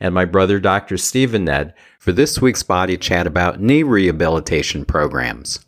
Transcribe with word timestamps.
and 0.00 0.14
my 0.14 0.24
brother 0.24 0.60
Dr. 0.60 0.96
Stephen 0.96 1.44
Ned 1.44 1.74
for 1.98 2.12
this 2.12 2.40
week's 2.40 2.62
body 2.62 2.96
chat 2.96 3.26
about 3.26 3.60
knee 3.60 3.82
rehabilitation 3.82 4.84
programs. 4.84 5.64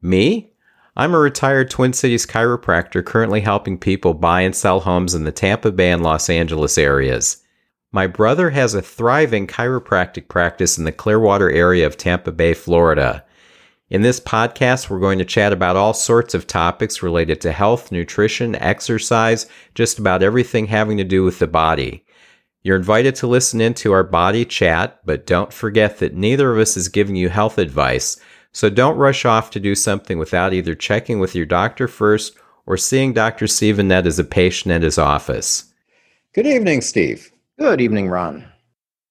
Me? 0.00 0.52
I'm 0.96 1.14
a 1.14 1.18
retired 1.18 1.70
Twin 1.70 1.92
Cities 1.92 2.24
chiropractor 2.24 3.04
currently 3.04 3.40
helping 3.40 3.78
people 3.78 4.14
buy 4.14 4.42
and 4.42 4.54
sell 4.54 4.80
homes 4.80 5.14
in 5.14 5.24
the 5.24 5.32
Tampa 5.32 5.72
Bay 5.72 5.90
and 5.90 6.02
Los 6.02 6.30
Angeles 6.30 6.78
areas. 6.78 7.42
My 7.90 8.06
brother 8.06 8.50
has 8.50 8.74
a 8.74 8.82
thriving 8.82 9.46
chiropractic 9.46 10.28
practice 10.28 10.78
in 10.78 10.84
the 10.84 10.92
Clearwater 10.92 11.50
area 11.50 11.86
of 11.86 11.96
Tampa 11.96 12.32
Bay, 12.32 12.54
Florida. 12.54 13.24
In 13.90 14.02
this 14.02 14.18
podcast, 14.18 14.90
we're 14.90 14.98
going 14.98 15.18
to 15.18 15.24
chat 15.24 15.52
about 15.52 15.76
all 15.76 15.94
sorts 15.94 16.34
of 16.34 16.46
topics 16.46 17.02
related 17.02 17.40
to 17.42 17.52
health, 17.52 17.92
nutrition, 17.92 18.56
exercise, 18.56 19.46
just 19.74 19.98
about 19.98 20.22
everything 20.22 20.66
having 20.66 20.96
to 20.96 21.04
do 21.04 21.22
with 21.22 21.38
the 21.38 21.46
body. 21.46 22.04
You're 22.64 22.76
invited 22.76 23.14
to 23.16 23.26
listen 23.26 23.60
in 23.60 23.74
to 23.74 23.92
our 23.92 24.02
body 24.02 24.46
chat, 24.46 24.98
but 25.04 25.26
don't 25.26 25.52
forget 25.52 25.98
that 25.98 26.14
neither 26.14 26.50
of 26.50 26.58
us 26.58 26.78
is 26.78 26.88
giving 26.88 27.14
you 27.14 27.28
health 27.28 27.58
advice, 27.58 28.16
so 28.52 28.70
don't 28.70 28.96
rush 28.96 29.26
off 29.26 29.50
to 29.50 29.60
do 29.60 29.74
something 29.74 30.18
without 30.18 30.54
either 30.54 30.74
checking 30.74 31.20
with 31.20 31.34
your 31.34 31.44
doctor 31.44 31.86
first 31.86 32.34
or 32.64 32.78
seeing 32.78 33.12
Dr. 33.12 33.46
Stephen 33.46 33.88
Ned 33.88 34.06
as 34.06 34.18
a 34.18 34.24
patient 34.24 34.72
at 34.72 34.80
his 34.80 34.96
office. 34.96 35.64
Good 36.32 36.46
evening, 36.46 36.80
Steve. 36.80 37.30
Good 37.58 37.82
evening, 37.82 38.08
Ron. 38.08 38.46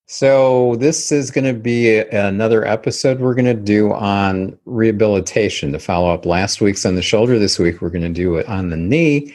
So, 0.08 0.76
this 0.78 1.12
is 1.12 1.30
going 1.30 1.46
to 1.46 1.54
be 1.54 1.90
a, 1.90 2.10
another 2.10 2.66
episode 2.66 3.20
we're 3.20 3.36
going 3.36 3.46
to 3.46 3.54
do 3.54 3.94
on 3.94 4.58
rehabilitation 4.66 5.72
to 5.74 5.80
follow 5.80 6.12
up 6.12 6.26
last 6.26 6.60
week's 6.60 6.88
on 6.88 6.96
the 6.96 7.04
shoulder. 7.04 7.38
This 7.38 7.60
week, 7.60 7.82
we're 7.84 7.90
going 7.92 8.02
to 8.02 8.10
do 8.10 8.36
it 8.36 8.48
on 8.50 8.72
the 8.72 8.78
knee. 8.78 9.32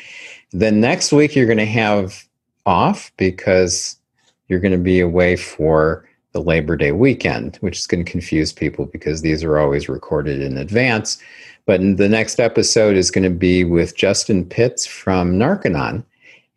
Then, 0.50 0.80
next 0.80 1.12
week, 1.12 1.36
you're 1.36 1.46
going 1.46 1.58
to 1.58 1.66
have 1.66 2.24
off 2.66 3.12
because 3.16 3.97
you're 4.48 4.60
going 4.60 4.72
to 4.72 4.78
be 4.78 5.00
away 5.00 5.36
for 5.36 6.08
the 6.32 6.40
Labor 6.40 6.76
Day 6.76 6.92
weekend, 6.92 7.56
which 7.56 7.78
is 7.78 7.86
going 7.86 8.04
to 8.04 8.10
confuse 8.10 8.52
people 8.52 8.86
because 8.86 9.22
these 9.22 9.42
are 9.44 9.58
always 9.58 9.88
recorded 9.88 10.40
in 10.40 10.56
advance. 10.56 11.18
But 11.66 11.80
the 11.96 12.08
next 12.08 12.40
episode 12.40 12.96
is 12.96 13.10
going 13.10 13.24
to 13.24 13.30
be 13.30 13.64
with 13.64 13.96
Justin 13.96 14.44
Pitts 14.44 14.86
from 14.86 15.34
Narconon. 15.34 16.04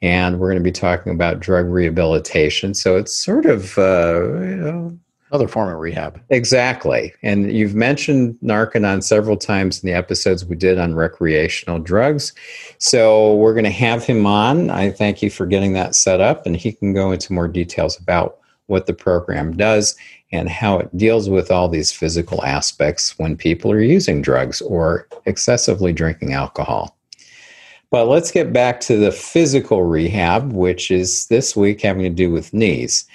And 0.02 0.40
we're 0.40 0.48
going 0.48 0.64
to 0.64 0.64
be 0.64 0.72
talking 0.72 1.12
about 1.12 1.42
drug 1.42 1.68
rehabilitation. 1.68 2.74
So 2.74 2.98
it's 2.98 3.16
sort 3.16 3.46
of 3.46 3.78
uh, 3.78 4.24
you 4.42 4.56
know, 4.56 4.98
another 5.32 5.48
form 5.48 5.74
of 5.74 5.80
rehab. 5.80 6.22
Exactly. 6.30 7.14
And 7.24 7.52
you've 7.52 7.74
mentioned 7.74 8.38
Narconon 8.44 9.02
several 9.02 9.38
times 9.38 9.82
in 9.82 9.88
the 9.88 9.96
episodes 9.96 10.44
we 10.44 10.58
did 10.58 10.78
on 10.78 10.94
recreational 10.94 11.80
drugs. 11.80 12.34
So 12.80 13.36
we're 13.36 13.54
going 13.54 13.64
to 13.64 13.72
have 13.72 14.04
him 14.04 14.26
on. 14.26 14.70
I 14.70 14.92
thank 14.92 15.22
you 15.22 15.30
for 15.30 15.46
getting 15.46 15.74
that 15.74 15.96
set 15.96 16.20
up, 16.20 16.46
and 16.46 16.58
he 16.58 16.74
can 16.74 16.94
go 16.94 17.12
into 17.12 17.32
more 17.34 17.48
details 17.48 17.98
about 17.98 18.40
what 18.68 18.88
the 18.88 18.94
program 18.94 19.56
does 19.56 19.96
and 20.34 20.50
how 20.50 20.80
it 20.80 20.98
deals 20.98 21.30
with 21.30 21.50
all 21.50 21.70
these 21.70 21.92
physical 21.92 22.44
aspects 22.44 23.18
when 23.18 23.36
people 23.36 23.72
are 23.72 23.82
using 23.82 24.22
drugs 24.22 24.62
or 24.62 25.08
excessively 25.26 25.94
drinking 25.94 26.34
alcohol. 26.34 26.98
But 27.90 28.06
let's 28.06 28.32
get 28.32 28.54
back 28.54 28.80
to 28.82 28.96
the 28.96 29.12
physical 29.12 29.84
rehab, 29.84 30.54
which 30.54 30.90
is 30.90 31.28
this 31.28 31.56
week 31.58 31.82
having 31.82 32.04
to 32.04 32.10
do 32.10 32.32
with 32.32 32.54
knees. 32.54 33.06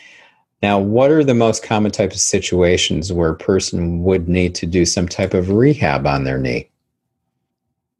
Now, 0.63 0.79
what 0.79 1.11
are 1.11 1.23
the 1.23 1.35
most 1.35 1.63
common 1.63 1.91
types 1.93 2.15
of 2.15 2.21
situations 2.21 3.13
where 3.13 3.31
a 3.31 3.37
person 3.37 4.03
would 4.05 4.29
need 4.29 4.55
to 4.57 4.67
do 4.67 4.85
some 4.87 5.07
type 5.07 5.35
of 5.35 5.51
rehab 5.51 6.07
on 6.07 6.25
their 6.25 6.39
knee? 6.39 6.71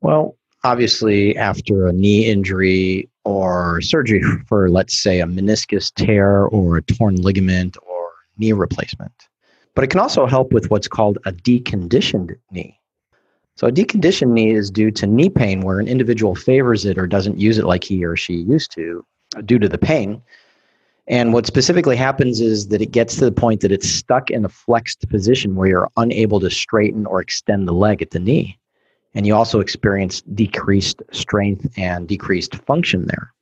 Well, 0.01 0.37
obviously, 0.65 1.37
after 1.37 1.87
a 1.87 1.93
knee 1.93 2.27
injury 2.27 3.11
or 3.25 3.81
surgery 3.83 4.23
for, 4.47 4.71
let's 4.71 4.97
say, 4.97 5.21
a 5.21 5.27
meniscus 5.27 5.93
tear 5.95 6.47
or 6.47 6.79
a 6.79 6.83
torn 6.83 7.17
ligament 7.17 7.77
or 7.87 8.09
knee 8.39 8.53
replacement. 8.53 9.13
But 9.75 9.85
it 9.85 9.89
can 9.89 10.01
also 10.01 10.25
help 10.27 10.53
with 10.53 10.71
what's 10.71 10.89
called 10.89 11.19
a 11.27 11.33
deconditioned 11.33 12.37
knee. 12.51 12.81
So, 13.57 13.67
a 13.67 13.73
deconditioned 13.73 14.31
knee 14.31 14.53
is 14.53 14.71
due 14.71 14.91
to 14.93 15.07
knee 15.07 15.29
pain 15.29 15.61
where 15.61 15.79
an 15.79 15.89
individual 15.89 16.35
favors 16.35 16.87
it 16.87 16.97
or 16.97 17.07
doesn't 17.07 17.39
use 17.39 17.59
it 17.59 17.67
like 17.67 17.85
he 17.85 18.05
or 18.05 18.17
she 18.17 18.35
used 18.35 18.73
to 18.73 19.05
due 19.45 19.59
to 19.59 19.69
the 19.69 19.79
pain 19.79 20.23
and 21.09 21.33
what 21.33 21.47
specifically 21.47 21.97
happens 21.97 22.41
is 22.41 22.69
that 22.69 22.83
it 22.83 22.91
gets 22.91 23.17
to 23.17 23.25
the 23.25 23.33
point 23.33 23.61
that 23.61 23.71
it's 23.71 23.89
stuck 23.89 24.31
in 24.31 24.45
a 24.45 24.49
flexed 24.49 25.09
position 25.09 25.55
where 25.55 25.69
you're 25.69 25.91
unable 25.97 26.41
to 26.41 26.51
straighten 26.51 27.07
or 27.07 27.21
extend 27.21 27.69
the 27.69 27.73
leg 27.73 28.03
at 28.03 28.11
the 28.11 28.19
knee. 28.19 28.59
And 29.15 29.27
you 29.27 29.35
also 29.35 29.61
experience 29.61 30.23
decreased 30.23 31.03
strength 31.13 31.67
and 31.79 32.09
decreased 32.09 32.57
function 32.57 33.07
there. 33.07 33.33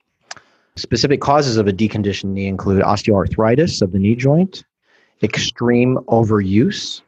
Specific 0.76 1.20
causes 1.20 1.56
of 1.56 1.66
a 1.66 1.72
deconditioned 1.72 2.32
knee 2.32 2.46
include 2.46 2.82
osteoarthritis 2.82 3.80
of 3.80 3.92
the 3.92 3.98
knee 3.98 4.14
joint, 4.14 4.64
extreme 5.22 5.96
overuse, 6.08 7.00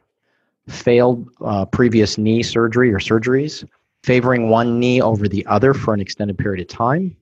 failed 0.67 1.29
uh, 1.41 1.65
previous 1.65 2.17
knee 2.17 2.41
surgery 2.41 2.91
or 2.91 2.99
surgeries, 2.99 3.67
favoring 4.03 4.49
one 4.49 4.79
knee 4.79 5.01
over 5.01 5.27
the 5.27 5.45
other 5.45 5.73
for 5.73 5.93
an 5.93 5.99
extended 5.99 6.37
period 6.37 6.61
of 6.61 6.67
time, 6.67 7.15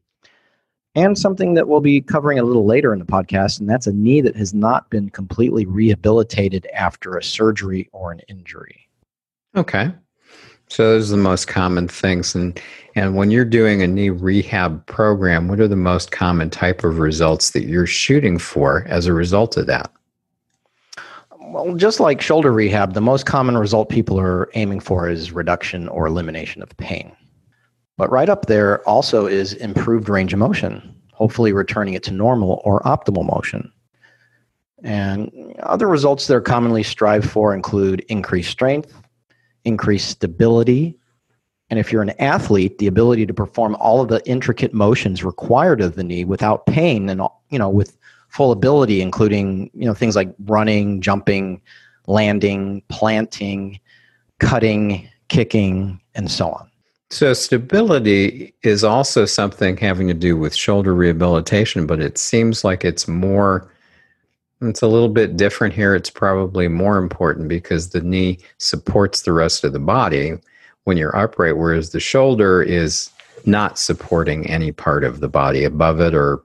and 0.96 1.18
something 1.18 1.54
that 1.56 1.68
we'll 1.68 1.82
be 1.82 2.02
covering 2.02 2.40
a 2.40 2.44
little 2.44 2.66
later 2.66 2.94
in 2.94 3.00
the 3.00 3.06
podcast, 3.06 3.60
and 3.60 3.70
that's 3.70 3.88
a 3.88 3.94
knee 3.94 4.22
that 4.22 4.36
has 4.36 4.54
not 4.54 4.90
been 4.90 5.10
completely 5.10 5.66
rehabilitated 5.66 6.68
after 6.74 7.18
a 7.18 7.24
surgery 7.24 7.90
or 7.92 8.12
an 8.12 8.22
injury. 8.28 8.88
Okay. 9.56 9.92
So 10.68 10.84
those 10.84 11.12
are 11.12 11.16
the 11.16 11.22
most 11.22 11.48
common 11.48 11.88
things. 11.88 12.34
And 12.34 12.60
and 12.96 13.16
when 13.16 13.30
you're 13.30 13.46
doing 13.46 13.82
a 13.82 13.88
knee 13.88 14.10
rehab 14.10 14.86
program, 14.88 15.48
what 15.48 15.60
are 15.60 15.68
the 15.68 15.76
most 15.76 16.12
common 16.12 16.50
type 16.50 16.84
of 16.84 17.00
results 17.00 17.52
that 17.52 17.66
you're 17.66 17.86
shooting 17.86 18.40
for 18.40 18.84
as 18.88 19.06
a 19.06 19.14
result 19.14 19.58
of 19.58 19.68
that? 19.68 19.92
Well, 21.40 21.76
just 21.76 22.00
like 22.00 22.22
shoulder 22.22 22.52
rehab, 22.52 22.94
the 22.94 23.02
most 23.02 23.26
common 23.26 23.58
result 23.58 23.90
people 23.90 24.20
are 24.20 24.50
aiming 24.56 24.80
for 24.80 25.08
is 25.08 25.32
reduction 25.32 25.88
or 25.88 26.08
elimination 26.08 26.64
of 26.64 26.76
pain. 26.78 27.16
But 27.98 28.12
right 28.12 28.30
up 28.30 28.48
there 28.48 28.88
also 28.88 29.26
is 29.26 29.54
improved 29.54 30.10
range 30.10 30.34
of 30.34 30.40
motion, 30.40 30.96
hopefully 31.14 31.54
returning 31.54 31.94
it 31.94 32.04
to 32.04 32.12
normal 32.12 32.62
or 32.66 32.82
optimal 32.82 33.26
motion. 33.26 33.72
And 34.84 35.56
other 35.64 35.88
results 35.88 36.28
that 36.28 36.36
are 36.36 36.42
commonly 36.42 36.84
strived 36.84 37.30
for 37.30 37.54
include 37.54 38.02
increased 38.10 38.52
strength, 38.52 38.94
increased 39.64 40.10
stability, 40.10 40.98
and 41.70 41.80
if 41.80 41.92
you're 41.92 42.02
an 42.02 42.14
athlete, 42.22 42.78
the 42.78 42.88
ability 42.88 43.26
to 43.26 43.34
perform 43.34 43.76
all 43.80 44.02
of 44.02 44.10
the 44.10 44.22
intricate 44.30 44.74
motions 44.74 45.24
required 45.24 45.82
of 45.82 45.96
the 45.96 46.04
knee 46.04 46.24
without 46.24 46.66
pain 46.68 47.10
and 47.10 47.22
you 47.50 47.58
know 47.58 47.70
with 47.70 47.98
full 48.30 48.52
ability 48.52 49.02
including 49.02 49.72
you 49.74 49.86
know 49.86 49.94
things 49.94 50.16
like 50.16 50.34
running, 50.46 51.02
jumping, 51.02 51.62
landing, 52.08 52.84
planting, 52.90 53.80
cutting, 54.40 55.10
kicking 55.30 56.00
and 56.14 56.30
so 56.30 56.50
on. 56.50 56.70
So, 57.16 57.32
stability 57.32 58.54
is 58.64 58.84
also 58.84 59.24
something 59.24 59.78
having 59.78 60.10
to 60.10 60.14
do 60.14 60.36
with 60.36 60.54
shoulder 60.54 60.94
rehabilitation, 60.94 61.88
but 61.88 62.02
it 62.02 62.18
seems 62.18 62.66
like 62.66 62.84
it's 62.84 63.08
more, 63.08 63.72
it's 64.60 64.82
a 64.82 64.88
little 64.88 65.08
bit 65.08 65.38
different 65.38 65.74
here. 65.74 65.96
It's 65.96 66.10
probably 66.10 66.68
more 66.68 66.98
important 66.98 67.48
because 67.48 67.92
the 67.92 68.02
knee 68.02 68.40
supports 68.58 69.22
the 69.22 69.32
rest 69.32 69.64
of 69.64 69.72
the 69.72 69.80
body 69.80 70.34
when 70.84 70.98
you're 70.98 71.16
upright, 71.16 71.56
whereas 71.56 71.92
the 71.92 72.02
shoulder 72.02 72.62
is 72.62 73.10
not 73.46 73.80
supporting 73.80 74.46
any 74.48 74.74
part 74.74 75.06
of 75.06 75.22
the 75.22 75.30
body 75.30 75.64
above 75.64 76.02
it 76.02 76.14
or 76.14 76.44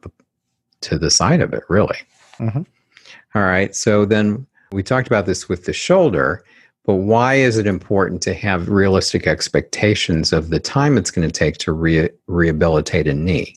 to 0.82 0.96
the 0.96 1.10
side 1.10 1.40
of 1.40 1.52
it, 1.52 1.64
really. 1.68 1.98
Mm-hmm. 2.38 2.62
All 3.34 3.42
right. 3.42 3.74
So, 3.74 4.04
then 4.04 4.46
we 4.70 4.84
talked 4.84 5.08
about 5.08 5.26
this 5.26 5.48
with 5.48 5.64
the 5.64 5.72
shoulder. 5.72 6.44
But 6.84 6.94
why 6.94 7.34
is 7.34 7.58
it 7.58 7.66
important 7.66 8.22
to 8.22 8.34
have 8.34 8.68
realistic 8.68 9.26
expectations 9.26 10.32
of 10.32 10.50
the 10.50 10.60
time 10.60 10.96
it's 10.96 11.10
going 11.10 11.28
to 11.28 11.32
take 11.32 11.58
to 11.58 11.72
re- 11.72 12.10
rehabilitate 12.26 13.06
a 13.06 13.14
knee? 13.14 13.56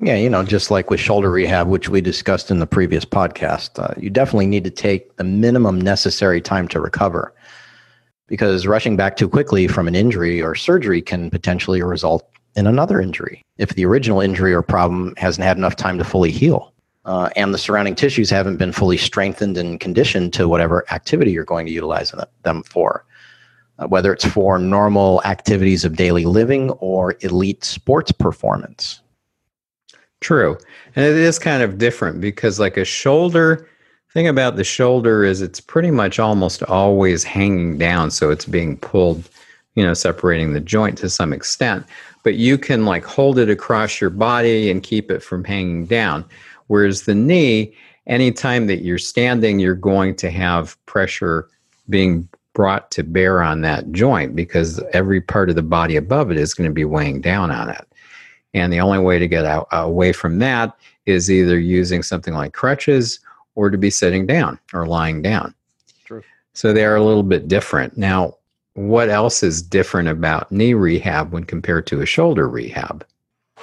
Yeah, 0.00 0.16
you 0.16 0.30
know, 0.30 0.44
just 0.44 0.70
like 0.70 0.90
with 0.90 1.00
shoulder 1.00 1.30
rehab, 1.30 1.68
which 1.68 1.88
we 1.88 2.00
discussed 2.00 2.50
in 2.50 2.60
the 2.60 2.66
previous 2.66 3.04
podcast, 3.04 3.78
uh, 3.82 3.94
you 3.96 4.10
definitely 4.10 4.46
need 4.46 4.64
to 4.64 4.70
take 4.70 5.16
the 5.16 5.24
minimum 5.24 5.80
necessary 5.80 6.40
time 6.40 6.68
to 6.68 6.80
recover 6.80 7.34
because 8.28 8.66
rushing 8.66 8.96
back 8.96 9.16
too 9.16 9.28
quickly 9.28 9.66
from 9.66 9.88
an 9.88 9.94
injury 9.94 10.40
or 10.40 10.54
surgery 10.54 11.02
can 11.02 11.30
potentially 11.30 11.82
result 11.82 12.28
in 12.54 12.66
another 12.66 13.00
injury 13.00 13.44
if 13.56 13.70
the 13.70 13.84
original 13.84 14.20
injury 14.20 14.52
or 14.52 14.62
problem 14.62 15.14
hasn't 15.16 15.44
had 15.44 15.56
enough 15.56 15.74
time 15.74 15.98
to 15.98 16.04
fully 16.04 16.30
heal. 16.30 16.72
Uh, 17.08 17.30
and 17.36 17.54
the 17.54 17.58
surrounding 17.58 17.94
tissues 17.94 18.28
haven't 18.28 18.58
been 18.58 18.70
fully 18.70 18.98
strengthened 18.98 19.56
and 19.56 19.80
conditioned 19.80 20.34
to 20.34 20.46
whatever 20.46 20.84
activity 20.92 21.32
you're 21.32 21.42
going 21.42 21.64
to 21.64 21.72
utilize 21.72 22.14
them 22.42 22.62
for, 22.64 23.02
uh, 23.78 23.86
whether 23.86 24.12
it's 24.12 24.26
for 24.26 24.58
normal 24.58 25.22
activities 25.24 25.86
of 25.86 25.96
daily 25.96 26.26
living 26.26 26.70
or 26.72 27.16
elite 27.20 27.64
sports 27.64 28.12
performance. 28.12 29.00
True. 30.20 30.58
And 30.94 31.06
it 31.06 31.16
is 31.16 31.38
kind 31.38 31.62
of 31.62 31.78
different 31.78 32.20
because, 32.20 32.60
like 32.60 32.76
a 32.76 32.84
shoulder, 32.84 33.66
thing 34.12 34.28
about 34.28 34.56
the 34.56 34.64
shoulder 34.64 35.24
is 35.24 35.40
it's 35.40 35.60
pretty 35.60 35.90
much 35.90 36.18
almost 36.18 36.62
always 36.64 37.24
hanging 37.24 37.78
down. 37.78 38.10
So 38.10 38.30
it's 38.30 38.44
being 38.44 38.76
pulled, 38.76 39.30
you 39.76 39.82
know, 39.82 39.94
separating 39.94 40.52
the 40.52 40.60
joint 40.60 40.98
to 40.98 41.08
some 41.08 41.32
extent. 41.32 41.86
But 42.22 42.34
you 42.34 42.58
can 42.58 42.84
like 42.84 43.04
hold 43.04 43.38
it 43.38 43.48
across 43.48 43.98
your 43.98 44.10
body 44.10 44.70
and 44.70 44.82
keep 44.82 45.10
it 45.10 45.22
from 45.22 45.44
hanging 45.44 45.86
down. 45.86 46.26
Whereas 46.68 47.02
the 47.02 47.14
knee, 47.14 47.74
anytime 48.06 48.66
that 48.68 48.82
you're 48.82 48.98
standing, 48.98 49.58
you're 49.58 49.74
going 49.74 50.14
to 50.16 50.30
have 50.30 50.76
pressure 50.86 51.48
being 51.90 52.28
brought 52.54 52.90
to 52.90 53.02
bear 53.02 53.42
on 53.42 53.60
that 53.60 53.92
joint 53.92 54.34
because 54.34 54.82
every 54.92 55.20
part 55.20 55.48
of 55.48 55.56
the 55.56 55.62
body 55.62 55.96
above 55.96 56.30
it 56.30 56.36
is 56.36 56.54
going 56.54 56.68
to 56.68 56.74
be 56.74 56.84
weighing 56.84 57.20
down 57.20 57.50
on 57.50 57.68
it. 57.68 57.86
And 58.54 58.72
the 58.72 58.80
only 58.80 58.98
way 58.98 59.18
to 59.18 59.28
get 59.28 59.44
out, 59.44 59.68
away 59.70 60.12
from 60.12 60.38
that 60.40 60.76
is 61.06 61.30
either 61.30 61.58
using 61.58 62.02
something 62.02 62.34
like 62.34 62.54
crutches 62.54 63.20
or 63.54 63.70
to 63.70 63.78
be 63.78 63.90
sitting 63.90 64.26
down 64.26 64.58
or 64.72 64.86
lying 64.86 65.22
down. 65.22 65.54
True. 66.04 66.22
So 66.52 66.72
they 66.72 66.84
are 66.84 66.96
a 66.96 67.04
little 67.04 67.22
bit 67.22 67.48
different. 67.48 67.96
Now, 67.96 68.36
what 68.74 69.08
else 69.08 69.42
is 69.42 69.62
different 69.62 70.08
about 70.08 70.50
knee 70.52 70.74
rehab 70.74 71.32
when 71.32 71.44
compared 71.44 71.86
to 71.88 72.00
a 72.00 72.06
shoulder 72.06 72.48
rehab? 72.48 73.04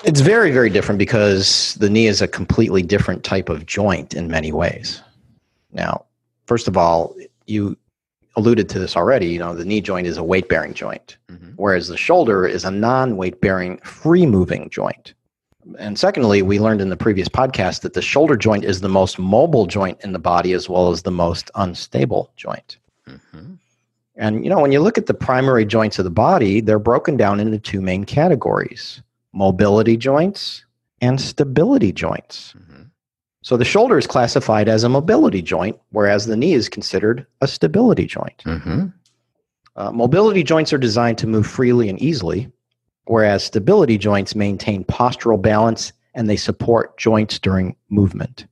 It's 0.03 0.21
very, 0.21 0.51
very 0.51 0.69
different 0.69 0.99
because 0.99 1.75
the 1.75 1.89
knee 1.89 2.07
is 2.07 2.21
a 2.21 2.27
completely 2.27 2.81
different 2.81 3.23
type 3.23 3.49
of 3.49 3.65
joint 3.65 4.13
in 4.13 4.27
many 4.27 4.51
ways. 4.51 5.01
Now, 5.71 6.05
first 6.45 6.67
of 6.67 6.77
all, 6.77 7.15
you 7.47 7.77
alluded 8.35 8.69
to 8.69 8.79
this 8.79 8.95
already. 8.95 9.27
You 9.27 9.39
know, 9.39 9.55
the 9.55 9.65
knee 9.65 9.81
joint 9.81 10.07
is 10.07 10.17
a 10.17 10.23
weight 10.23 10.49
bearing 10.49 10.73
joint, 10.73 11.17
mm-hmm. 11.29 11.51
whereas 11.55 11.87
the 11.87 11.97
shoulder 11.97 12.45
is 12.47 12.65
a 12.65 12.71
non 12.71 13.17
weight 13.17 13.41
bearing, 13.41 13.77
free 13.79 14.25
moving 14.25 14.69
joint. 14.69 15.13
And 15.79 15.97
secondly, 15.97 16.43
we 16.43 16.59
learned 16.59 16.81
in 16.81 16.89
the 16.89 16.97
previous 16.97 17.27
podcast 17.27 17.81
that 17.81 17.93
the 17.93 18.01
shoulder 18.01 18.35
joint 18.35 18.63
is 18.63 18.81
the 18.81 18.89
most 18.89 19.17
mobile 19.17 19.65
joint 19.65 19.99
in 20.01 20.13
the 20.13 20.19
body 20.19 20.53
as 20.53 20.69
well 20.69 20.91
as 20.91 21.01
the 21.01 21.11
most 21.11 21.49
unstable 21.55 22.31
joint. 22.35 22.77
Mm-hmm. 23.07 23.55
And, 24.17 24.43
you 24.43 24.49
know, 24.49 24.59
when 24.59 24.71
you 24.71 24.79
look 24.79 24.97
at 24.97 25.07
the 25.07 25.13
primary 25.13 25.65
joints 25.65 25.97
of 25.97 26.05
the 26.05 26.11
body, 26.11 26.61
they're 26.61 26.79
broken 26.79 27.17
down 27.17 27.39
into 27.39 27.57
two 27.57 27.81
main 27.81 28.03
categories 28.03 29.01
mobility 29.35 29.97
joints 29.97 30.65
and 31.01 31.19
stability 31.21 31.91
joints. 31.91 32.55
Mm-hmm. 32.57 32.83
So 33.43 33.57
the 33.57 33.65
shoulder 33.65 33.97
is 33.97 34.07
classified 34.07 34.67
as 34.67 34.83
a 34.83 34.89
mobility 34.89 35.41
joint, 35.43 35.77
whereas 35.91 36.25
the 36.25 36.35
knee 36.35 36.53
is 36.53 36.67
considered 36.67 37.27
a 37.41 37.47
stability 37.47 38.07
joint. 38.07 38.41
Mm-hmm. 38.45 38.87
Uh, 39.75 39.91
mobility 39.91 40.41
joints 40.41 40.73
are 40.73 40.79
designed 40.79 41.17
to 41.19 41.27
move 41.27 41.45
freely 41.45 41.89
and 41.89 42.01
easily, 42.01 42.51
whereas 43.05 43.43
stability 43.43 43.97
joints 43.97 44.33
maintain 44.33 44.83
postural 44.85 45.39
balance 45.39 45.91
and 46.15 46.29
they 46.29 46.37
support 46.37 46.97
joints 46.97 47.37
during 47.37 47.75
movement. 47.89 48.47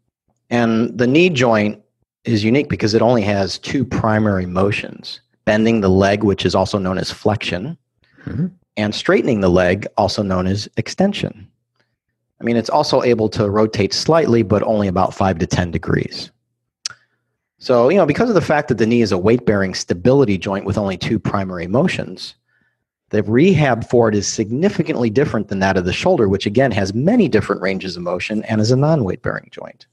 And 0.49 0.95
the 0.95 1.07
knee 1.07 1.29
joint 1.29 1.81
is 2.25 2.43
unique 2.43 2.69
because 2.69 2.93
it 2.93 3.01
only 3.01 3.23
has 3.23 3.57
two 3.57 3.83
primary 3.85 4.45
motions 4.45 5.21
bending 5.45 5.81
the 5.81 5.89
leg, 5.89 6.23
which 6.23 6.45
is 6.45 6.55
also 6.55 6.77
known 6.77 6.97
as 6.97 7.09
flexion, 7.09 7.77
mm-hmm. 8.25 8.47
And 8.77 8.93
straightening 8.93 9.41
the 9.41 9.49
leg, 9.49 9.87
also 9.97 10.23
known 10.23 10.47
as 10.47 10.67
extension. 10.77 11.47
I 12.39 12.43
mean, 12.43 12.57
it's 12.57 12.69
also 12.69 13.03
able 13.03 13.29
to 13.29 13.49
rotate 13.49 13.93
slightly, 13.93 14.43
but 14.43 14.63
only 14.63 14.87
about 14.87 15.13
5 15.13 15.39
to 15.39 15.47
10 15.47 15.71
degrees. 15.71 16.31
So, 17.59 17.87
you 17.87 17.95
know, 17.95 18.05
because 18.05 18.27
of 18.27 18.35
the 18.35 18.41
fact 18.41 18.67
that 18.67 18.77
the 18.77 18.85
knee 18.85 19.01
is 19.01 19.13
a 19.13 19.17
weight 19.17 19.45
bearing 19.45 19.73
stability 19.73 20.37
joint 20.37 20.65
with 20.65 20.77
only 20.77 20.97
two 20.97 21.17
primary 21.17 21.67
motions, 21.67 22.35
the 23.11 23.23
rehab 23.23 23.87
for 23.87 24.09
it 24.09 24.15
is 24.15 24.27
significantly 24.27 25.09
different 25.09 25.47
than 25.47 25.59
that 25.59 25.77
of 25.77 25.85
the 25.85 25.93
shoulder, 25.93 26.27
which 26.27 26.45
again 26.45 26.71
has 26.71 26.93
many 26.93 27.29
different 27.29 27.61
ranges 27.61 27.95
of 27.95 28.03
motion 28.03 28.43
and 28.43 28.59
is 28.59 28.71
a 28.71 28.75
non 28.75 29.05
weight 29.05 29.21
bearing 29.21 29.47
joint. 29.51 29.85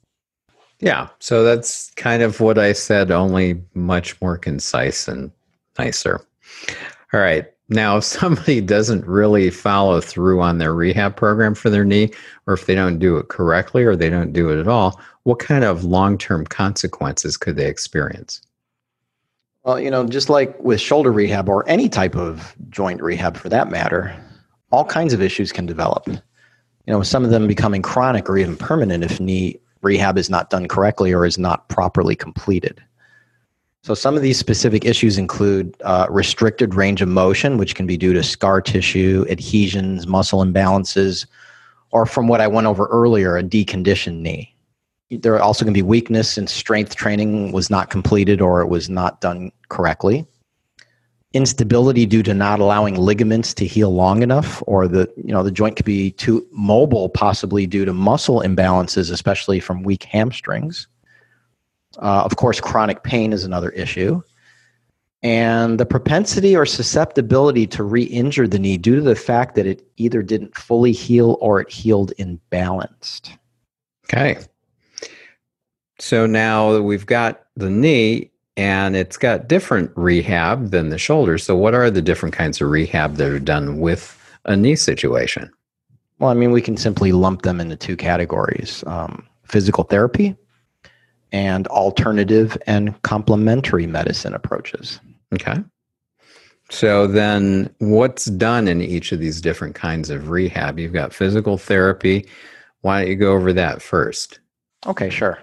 Yeah, 0.81 1.09
so 1.19 1.45
that's 1.45 1.91
kind 1.93 2.23
of 2.23 2.41
what 2.41 2.59
I 2.59 2.73
said, 2.73 3.11
only 3.11 3.63
much 3.75 4.21
more 4.21 4.39
concise 4.39 5.07
and 5.07 5.31
nicer. 5.79 6.21
All 7.13 7.21
right. 7.21 7.47
Now, 7.71 7.97
if 7.97 8.05
somebody 8.05 8.61
doesn't 8.61 9.07
really 9.07 9.49
follow 9.51 10.01
through 10.01 10.41
on 10.41 10.59
their 10.59 10.75
rehab 10.75 11.17
program 11.17 11.55
for 11.55 11.71
their 11.71 11.85
knee, 11.85 12.11
or 12.47 12.55
if 12.55 12.67
they 12.67 12.75
don't 12.75 12.99
do 12.99 13.17
it 13.17 13.29
correctly 13.29 13.85
or 13.85 13.95
they 13.97 14.11
don't 14.11 14.33
do 14.33 14.51
it 14.51 14.61
at 14.61 14.69
all, 14.69 15.01
what 15.23 15.39
kind 15.39 15.65
of 15.65 15.85
long 15.85 16.19
term 16.19 16.45
consequences 16.45 17.37
could 17.37 17.57
they 17.57 17.67
experience? 17.67 18.43
Well, 19.63 19.79
you 19.79 19.91
know, 19.91 20.07
just 20.07 20.29
like 20.31 20.59
with 20.63 20.81
shoulder 20.81 21.13
rehab 21.13 21.49
or 21.49 21.69
any 21.69 21.89
type 21.89 22.17
of 22.17 22.57
joint 22.71 23.03
rehab 23.03 23.37
for 23.37 23.49
that 23.51 23.71
matter, 23.71 24.17
all 24.73 24.85
kinds 24.85 25.13
of 25.13 25.23
issues 25.23 25.53
can 25.53 25.67
develop. 25.67 26.09
You 26.09 26.19
know, 26.95 27.03
some 27.03 27.25
of 27.25 27.31
them 27.31 27.47
becoming 27.47 27.83
chronic 27.83 28.29
or 28.29 28.39
even 28.39 28.57
permanent 28.57 29.05
if 29.05 29.21
knee 29.21 29.61
rehab 29.83 30.19
is 30.19 30.31
not 30.31 30.51
done 30.51 30.67
correctly 30.67 31.13
or 31.13 31.25
is 31.25 31.39
not 31.39 31.69
properly 31.69 32.17
completed. 32.17 32.83
So, 33.83 33.95
some 33.95 34.15
of 34.15 34.23
these 34.23 34.39
specific 34.39 34.85
issues 34.85 35.17
include 35.17 35.75
uh, 35.85 36.07
restricted 36.11 36.75
range 36.75 37.01
of 37.01 37.09
motion, 37.09 37.57
which 37.57 37.75
can 37.75 37.87
be 37.87 37.97
due 37.97 38.13
to 38.13 38.23
scar 38.23 38.61
tissue, 38.61 39.25
adhesions, 39.31 40.07
muscle 40.07 40.45
imbalances, 40.45 41.27
or 41.91 42.05
from 42.05 42.29
what 42.29 42.43
I 42.43 42.47
went 42.47 42.67
over 42.67 42.87
earlier, 42.87 43.39
a 43.39 43.43
deconditioned 43.43 44.21
knee. 44.21 44.55
There 45.11 45.35
are 45.35 45.41
also 45.41 45.65
going 45.65 45.75
to 45.75 45.79
be 45.79 45.83
weakness 45.83 46.37
and 46.37 46.49
strength 46.49 46.95
training 46.95 47.53
was 47.53 47.71
not 47.71 47.91
completed 47.91 48.41
or 48.41 48.61
it 48.61 48.69
was 48.69 48.89
not 48.89 49.21
done 49.21 49.51
correctly. 49.69 50.27
Instability 51.33 52.07
due 52.07 52.23
to 52.25 52.35
not 52.35 52.61
allowing 52.61 52.97
ligaments 52.97 53.55
to 53.55 53.65
heal 53.65 53.95
long 53.95 54.23
enough 54.23 54.63
or 54.67 54.87
the 54.87 55.11
you 55.17 55.33
know 55.33 55.43
the 55.43 55.51
joint 55.51 55.77
could 55.77 55.87
be 55.87 56.11
too 56.13 56.47
mobile 56.53 57.09
possibly 57.09 57.67
due 57.67 57.85
to 57.85 57.93
muscle 57.93 58.41
imbalances 58.41 59.13
especially 59.13 59.61
from 59.61 59.85
weak 59.85 60.05
hamstrings 60.05 60.89
uh, 61.99 62.23
of 62.25 62.37
course 62.37 62.61
chronic 62.61 63.03
pain 63.03 63.33
is 63.33 63.45
another 63.45 63.71
issue 63.71 64.21
and 65.23 65.79
the 65.79 65.85
propensity 65.85 66.57
or 66.57 66.65
susceptibility 66.65 67.67
to 67.67 67.83
re-injure 67.83 68.49
the 68.49 68.59
knee 68.59 68.79
due 68.79 68.97
to 68.97 69.03
the 69.03 69.15
fact 69.15 69.55
that 69.55 69.67
it 69.67 69.87
either 69.97 70.23
didn't 70.23 70.57
fully 70.57 70.93
heal 70.93 71.37
or 71.41 71.61
it 71.61 71.71
healed 71.71 72.13
imbalanced 72.19 73.37
okay 74.05 74.39
so 75.99 76.27
now 76.27 76.79
we've 76.79 77.07
got 77.07 77.45
the 77.57 77.71
knee 77.71 78.31
and 78.57 78.97
it's 78.97 79.17
got 79.17 79.49
different 79.49 79.91
rehab 79.97 80.71
than 80.71 80.91
the 80.91 80.99
shoulder. 80.99 81.39
So, 81.39 81.57
what 81.57 81.75
are 81.75 81.91
the 81.91 82.03
different 82.03 82.35
kinds 82.35 82.61
of 82.61 82.69
rehab 82.69 83.17
that 83.17 83.29
are 83.29 83.39
done 83.39 83.79
with 83.79 84.19
a 84.45 84.57
knee 84.57 84.77
situation? 84.77 85.51
Well, 86.19 86.31
I 86.31 86.35
mean, 86.35 86.51
we 86.51 86.61
can 86.61 86.77
simply 86.77 87.13
lump 87.13 87.43
them 87.43 87.61
into 87.61 87.77
two 87.77 87.97
categories 87.97 88.85
um, 88.87 89.27
physical 89.45 89.85
therapy 89.85 90.37
and 91.33 91.67
alternative 91.69 92.57
and 92.67 93.01
complementary 93.03 93.87
medicine 93.87 94.35
approaches. 94.35 95.01
Okay. 95.35 95.63
So, 96.71 97.07
then 97.09 97.75
what's 97.79 98.27
done 98.27 98.69
in 98.69 98.81
each 98.81 99.11
of 99.11 99.19
these 99.19 99.41
different 99.41 99.75
kinds 99.75 100.09
of 100.09 100.31
rehab? 100.31 100.79
You've 100.79 100.93
got 100.93 101.13
physical 101.13 101.59
therapy. 101.59 102.29
Why 102.83 103.01
don't 103.01 103.11
you 103.11 103.17
go 103.17 103.33
over 103.33 103.53
that 103.53 103.83
first? 103.83 104.39
Okay, 104.87 105.11
sure. 105.11 105.39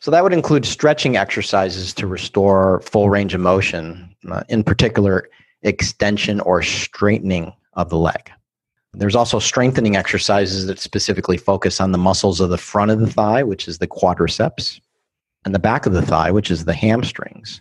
So 0.00 0.10
that 0.10 0.22
would 0.22 0.32
include 0.32 0.64
stretching 0.64 1.16
exercises 1.16 1.92
to 1.94 2.06
restore 2.06 2.80
full 2.80 3.10
range 3.10 3.34
of 3.34 3.40
motion, 3.40 4.14
uh, 4.30 4.42
in 4.48 4.64
particular, 4.64 5.28
extension 5.62 6.40
or 6.40 6.62
straightening 6.62 7.52
of 7.74 7.90
the 7.90 7.98
leg. 7.98 8.30
There's 8.92 9.14
also 9.14 9.38
strengthening 9.38 9.96
exercises 9.96 10.66
that 10.66 10.78
specifically 10.78 11.36
focus 11.36 11.80
on 11.80 11.92
the 11.92 11.98
muscles 11.98 12.40
of 12.40 12.50
the 12.50 12.58
front 12.58 12.90
of 12.90 13.00
the 13.00 13.06
thigh, 13.06 13.42
which 13.42 13.68
is 13.68 13.78
the 13.78 13.86
quadriceps, 13.86 14.80
and 15.44 15.54
the 15.54 15.58
back 15.58 15.86
of 15.86 15.92
the 15.92 16.02
thigh, 16.02 16.30
which 16.30 16.50
is 16.50 16.64
the 16.64 16.74
hamstrings, 16.74 17.60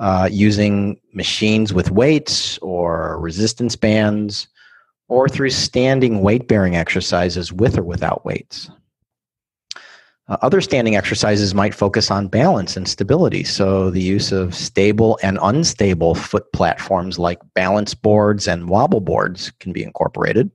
uh, 0.00 0.28
using 0.30 1.00
machines 1.12 1.72
with 1.72 1.90
weights 1.90 2.58
or 2.58 3.18
resistance 3.20 3.76
bands, 3.76 4.48
or 5.08 5.28
through 5.28 5.50
standing 5.50 6.20
weight 6.20 6.48
bearing 6.48 6.76
exercises 6.76 7.52
with 7.52 7.78
or 7.78 7.82
without 7.82 8.24
weights. 8.24 8.70
Uh, 10.28 10.36
other 10.42 10.60
standing 10.60 10.94
exercises 10.94 11.54
might 11.54 11.74
focus 11.74 12.10
on 12.10 12.28
balance 12.28 12.76
and 12.76 12.86
stability. 12.86 13.44
So, 13.44 13.88
the 13.88 14.02
use 14.02 14.30
of 14.30 14.54
stable 14.54 15.18
and 15.22 15.38
unstable 15.40 16.14
foot 16.14 16.52
platforms 16.52 17.18
like 17.18 17.38
balance 17.54 17.94
boards 17.94 18.46
and 18.46 18.68
wobble 18.68 19.00
boards 19.00 19.50
can 19.58 19.72
be 19.72 19.82
incorporated. 19.82 20.50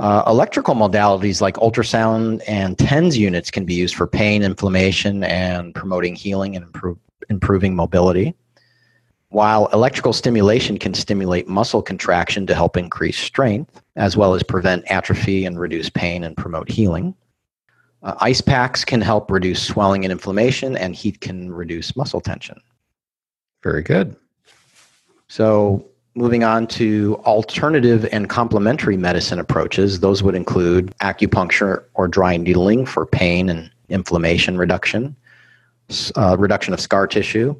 Uh, 0.00 0.22
electrical 0.26 0.74
modalities 0.74 1.42
like 1.42 1.56
ultrasound 1.56 2.42
and 2.48 2.78
TENS 2.78 3.18
units 3.18 3.50
can 3.50 3.66
be 3.66 3.74
used 3.74 3.94
for 3.94 4.06
pain, 4.06 4.42
inflammation, 4.42 5.22
and 5.24 5.74
promoting 5.74 6.16
healing 6.16 6.56
and 6.56 6.64
improve, 6.64 6.96
improving 7.28 7.76
mobility. 7.76 8.34
While 9.28 9.66
electrical 9.74 10.14
stimulation 10.14 10.78
can 10.78 10.94
stimulate 10.94 11.48
muscle 11.48 11.82
contraction 11.82 12.46
to 12.46 12.54
help 12.54 12.78
increase 12.78 13.18
strength, 13.18 13.82
as 13.96 14.16
well 14.16 14.32
as 14.32 14.42
prevent 14.42 14.90
atrophy 14.90 15.44
and 15.44 15.60
reduce 15.60 15.90
pain 15.90 16.24
and 16.24 16.34
promote 16.34 16.70
healing. 16.70 17.14
Uh, 18.02 18.14
ice 18.22 18.40
packs 18.40 18.86
can 18.86 19.02
help 19.02 19.30
reduce 19.30 19.62
swelling 19.62 20.06
and 20.06 20.12
inflammation, 20.12 20.78
and 20.78 20.96
heat 20.96 21.20
can 21.20 21.52
reduce 21.52 21.94
muscle 21.94 22.22
tension. 22.22 22.58
Very 23.62 23.82
good. 23.82 24.16
So, 25.28 25.89
moving 26.14 26.42
on 26.42 26.66
to 26.66 27.20
alternative 27.24 28.08
and 28.12 28.28
complementary 28.28 28.96
medicine 28.96 29.38
approaches, 29.38 30.00
those 30.00 30.22
would 30.22 30.34
include 30.34 30.92
acupuncture 30.98 31.84
or 31.94 32.08
dry 32.08 32.36
needling 32.36 32.84
for 32.84 33.06
pain 33.06 33.48
and 33.48 33.70
inflammation 33.88 34.58
reduction, 34.58 35.14
uh, 36.16 36.36
reduction 36.38 36.74
of 36.74 36.80
scar 36.80 37.06
tissue, 37.06 37.54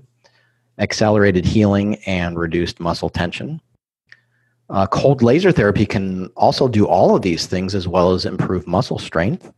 accelerated 0.78 1.45
healing, 1.45 1.97
and 2.07 2.38
reduced 2.38 2.80
muscle 2.80 3.11
tension. 3.11 3.61
Uh, 4.69 4.87
cold 4.87 5.23
laser 5.23 5.50
therapy 5.50 5.85
can 5.85 6.26
also 6.37 6.69
do 6.69 6.87
all 6.87 7.16
of 7.16 7.23
these 7.23 7.47
things 7.47 7.75
as 7.75 7.88
well 7.88 8.12
as 8.12 8.25
improve 8.25 8.66
muscle 8.66 8.99
strength. 8.99 9.52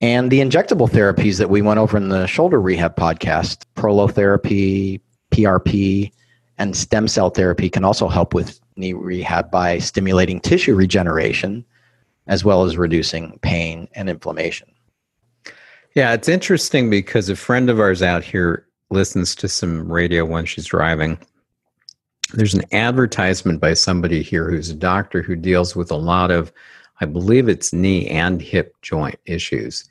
And 0.00 0.30
the 0.30 0.40
injectable 0.40 0.88
therapies 0.88 1.38
that 1.38 1.50
we 1.50 1.62
went 1.62 1.78
over 1.78 1.96
in 1.96 2.08
the 2.08 2.26
shoulder 2.26 2.60
rehab 2.60 2.94
podcast, 2.94 3.64
prolotherapy, 3.74 5.00
PRP, 5.32 6.12
and 6.58 6.76
stem 6.76 7.08
cell 7.08 7.30
therapy 7.30 7.68
can 7.68 7.84
also 7.84 8.08
help 8.08 8.34
with 8.34 8.60
knee 8.76 8.92
rehab 8.92 9.50
by 9.50 9.78
stimulating 9.78 10.40
tissue 10.40 10.74
regeneration 10.74 11.64
as 12.26 12.44
well 12.44 12.64
as 12.64 12.76
reducing 12.76 13.38
pain 13.42 13.88
and 13.94 14.08
inflammation. 14.08 14.68
Yeah, 15.94 16.12
it's 16.12 16.28
interesting 16.28 16.90
because 16.90 17.28
a 17.28 17.36
friend 17.36 17.70
of 17.70 17.78
ours 17.78 18.02
out 18.02 18.24
here 18.24 18.66
listens 18.90 19.34
to 19.36 19.48
some 19.48 19.90
radio 19.90 20.24
when 20.24 20.46
she's 20.46 20.66
driving. 20.66 21.18
There's 22.32 22.54
an 22.54 22.64
advertisement 22.72 23.60
by 23.60 23.74
somebody 23.74 24.22
here 24.22 24.50
who's 24.50 24.70
a 24.70 24.74
doctor 24.74 25.22
who 25.22 25.36
deals 25.36 25.76
with 25.76 25.90
a 25.90 25.96
lot 25.96 26.30
of, 26.30 26.52
I 27.00 27.04
believe 27.04 27.48
it's 27.48 27.72
knee 27.72 28.08
and 28.08 28.40
hip 28.40 28.74
joint 28.82 29.18
issues. 29.26 29.88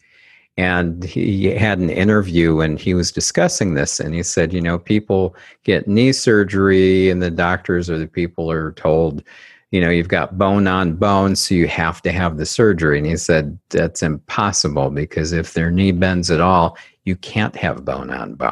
And 0.55 1.03
he 1.03 1.45
had 1.45 1.79
an 1.79 1.89
interview 1.89 2.59
and 2.59 2.79
he 2.79 2.93
was 2.93 3.11
discussing 3.11 3.73
this. 3.73 3.99
And 3.99 4.13
he 4.13 4.21
said, 4.21 4.53
you 4.53 4.61
know, 4.61 4.77
people 4.77 5.35
get 5.63 5.87
knee 5.87 6.11
surgery, 6.11 7.09
and 7.09 7.23
the 7.23 7.31
doctors 7.31 7.89
or 7.89 7.97
the 7.97 8.07
people 8.07 8.51
are 8.51 8.73
told, 8.73 9.23
you 9.71 9.81
know, 9.81 9.89
you've 9.89 10.09
got 10.09 10.37
bone 10.37 10.67
on 10.67 10.93
bone, 10.93 11.35
so 11.35 11.55
you 11.55 11.67
have 11.67 12.03
to 12.03 12.11
have 12.11 12.37
the 12.37 12.45
surgery. 12.45 12.99
And 12.99 13.07
he 13.07 13.17
said, 13.17 13.57
that's 13.69 14.03
impossible 14.03 14.91
because 14.91 15.31
if 15.31 15.53
their 15.53 15.71
knee 15.71 15.91
bends 15.91 16.29
at 16.29 16.41
all, 16.41 16.77
you 17.05 17.15
can't 17.15 17.55
have 17.55 17.83
bone 17.83 18.11
on 18.11 18.35
bone. 18.35 18.51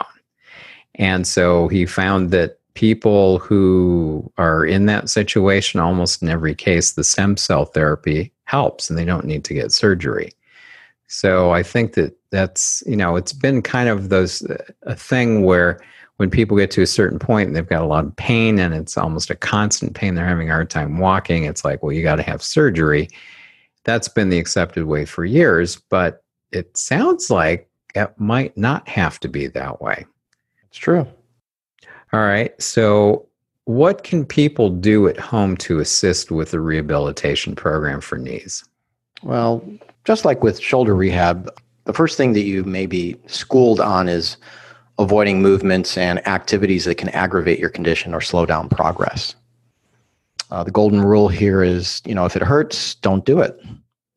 And 0.96 1.28
so 1.28 1.68
he 1.68 1.86
found 1.86 2.32
that 2.32 2.58
people 2.74 3.38
who 3.38 4.32
are 4.38 4.66
in 4.66 4.88
that 4.88 5.10
situation, 5.10 5.80
almost 5.80 6.24
in 6.24 6.30
every 6.30 6.56
case, 6.56 6.94
the 6.94 7.04
stem 7.04 7.38
cell 7.38 7.66
therapy 7.66 8.32
helps 8.46 8.90
and 8.90 8.98
they 8.98 9.06
don't 9.06 9.26
need 9.26 9.44
to 9.44 9.54
get 9.54 9.72
surgery. 9.72 10.32
So 11.12 11.52
I 11.52 11.62
think 11.62 11.94
that 11.96 12.16
that's, 12.32 12.82
you 12.88 12.96
know, 12.96 13.18
it's 13.18 13.34
been 13.34 13.62
kind 13.62 13.90
of 13.90 14.08
those, 14.08 14.44
uh, 14.44 14.64
a 14.84 14.96
thing 14.96 15.44
where 15.44 15.82
when 16.16 16.30
people 16.30 16.56
get 16.56 16.72
to 16.72 16.82
a 16.82 16.88
certain 16.88 17.20
point 17.20 17.48
and 17.48 17.56
they've 17.56 17.68
got 17.68 17.82
a 17.82 17.86
lot 17.86 18.06
of 18.06 18.16
pain 18.16 18.58
and 18.60 18.74
it's 18.74 18.98
almost 18.98 19.30
a 19.30 19.36
constant 19.36 19.94
pain, 19.94 20.16
they're 20.16 20.26
having 20.26 20.50
a 20.50 20.54
hard 20.54 20.70
time 20.70 21.00
walking, 21.00 21.44
it's 21.44 21.66
like, 21.66 21.84
well, 21.84 21.92
you 21.92 22.02
got 22.02 22.16
to 22.16 22.24
have 22.24 22.42
surgery. 22.42 23.10
That's 23.84 24.08
been 24.08 24.30
the 24.30 24.40
accepted 24.40 24.86
way 24.86 25.04
for 25.04 25.26
years, 25.26 25.76
but 25.90 26.24
it 26.54 26.78
sounds 26.78 27.30
like 27.30 27.70
it 27.94 28.14
might 28.18 28.58
not 28.58 28.88
have 28.88 29.20
to 29.20 29.28
be 29.28 29.48
that 29.48 29.82
way. 29.82 30.06
It's 30.70 30.78
true. 30.78 31.06
All 32.14 32.22
right. 32.22 32.60
So, 32.62 33.28
what 33.66 34.04
can 34.04 34.26
people 34.26 34.70
do 34.70 35.10
at 35.10 35.20
home 35.20 35.58
to 35.58 35.80
assist 35.80 36.32
with 36.32 36.52
the 36.52 36.62
rehabilitation 36.62 37.54
program 37.54 38.00
for 38.00 38.18
knees? 38.18 38.64
Well, 39.24 39.64
just 40.06 40.26
like 40.26 40.44
with 40.44 40.60
shoulder 40.60 40.96
rehab, 40.96 41.50
the 41.86 41.94
first 41.94 42.18
thing 42.18 42.34
that 42.34 42.42
you 42.42 42.64
may 42.64 42.86
be 42.86 43.16
schooled 43.28 43.80
on 43.80 44.08
is 44.10 44.38
avoiding 44.98 45.42
movements 45.42 45.98
and 45.98 46.26
activities 46.28 46.86
that 46.86 46.96
can 46.96 47.10
aggravate 47.10 47.60
your 47.60 47.70
condition 47.70 48.14
or 48.14 48.22
slow 48.22 48.46
down 48.46 48.70
progress. 48.70 49.36
Uh, 50.50 50.64
the 50.64 50.72
golden 50.72 51.02
rule 51.02 51.28
here 51.28 51.64
is, 51.64 52.02
you 52.06 52.14
know, 52.14 52.26
if 52.26 52.36
it 52.36 52.42
hurts, 52.42 52.96
don't 52.96 53.26
do 53.26 53.40
it. 53.40 53.60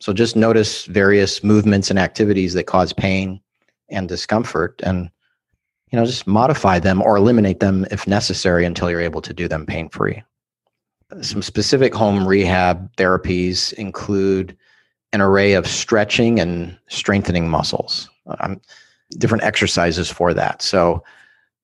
So 0.01 0.13
just 0.13 0.37
notice 0.37 0.85
various 0.87 1.45
movements 1.45 1.91
and 1.91 1.99
activities 1.99 2.55
that 2.55 2.65
cause 2.65 2.93
pain 2.93 3.41
and 3.89 4.09
discomfort 4.09 4.81
and 4.85 5.11
you 5.95 6.01
know, 6.01 6.07
just 6.07 6.27
modify 6.27 6.81
them 6.81 7.01
or 7.03 7.17
eliminate 7.17 7.61
them 7.61 7.87
if 7.93 8.09
necessary 8.09 8.65
until 8.65 8.91
you're 8.91 9.01
able 9.01 9.23
to 9.23 9.33
do 9.33 9.47
them 9.47 9.65
pain 9.65 9.89
free. 9.89 10.25
Some 11.21 11.41
specific 11.41 11.95
home 11.95 12.27
rehab 12.27 12.93
therapies 12.97 13.73
include 13.75 14.57
an 15.15 15.21
array 15.21 15.53
of 15.53 15.67
stretching 15.69 16.41
and 16.41 16.77
strengthening 16.89 17.49
muscles, 17.49 18.11
um, 18.41 18.61
different 19.17 19.45
exercises 19.45 20.11
for 20.11 20.35
that. 20.35 20.61
So, 20.61 21.05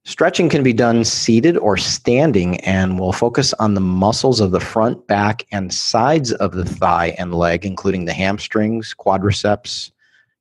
stretching 0.04 0.48
can 0.48 0.62
be 0.62 0.72
done 0.72 1.04
seated 1.04 1.58
or 1.58 1.76
standing 1.76 2.60
and 2.60 2.98
we'll 2.98 3.12
focus 3.12 3.52
on 3.54 3.74
the 3.74 3.80
muscles 3.80 4.38
of 4.38 4.52
the 4.52 4.60
front, 4.60 5.04
back, 5.08 5.44
and 5.50 5.74
sides 5.74 6.30
of 6.34 6.52
the 6.52 6.64
thigh 6.64 7.16
and 7.18 7.34
leg, 7.34 7.66
including 7.66 8.04
the 8.04 8.12
hamstrings, 8.12 8.94
quadriceps, 8.96 9.90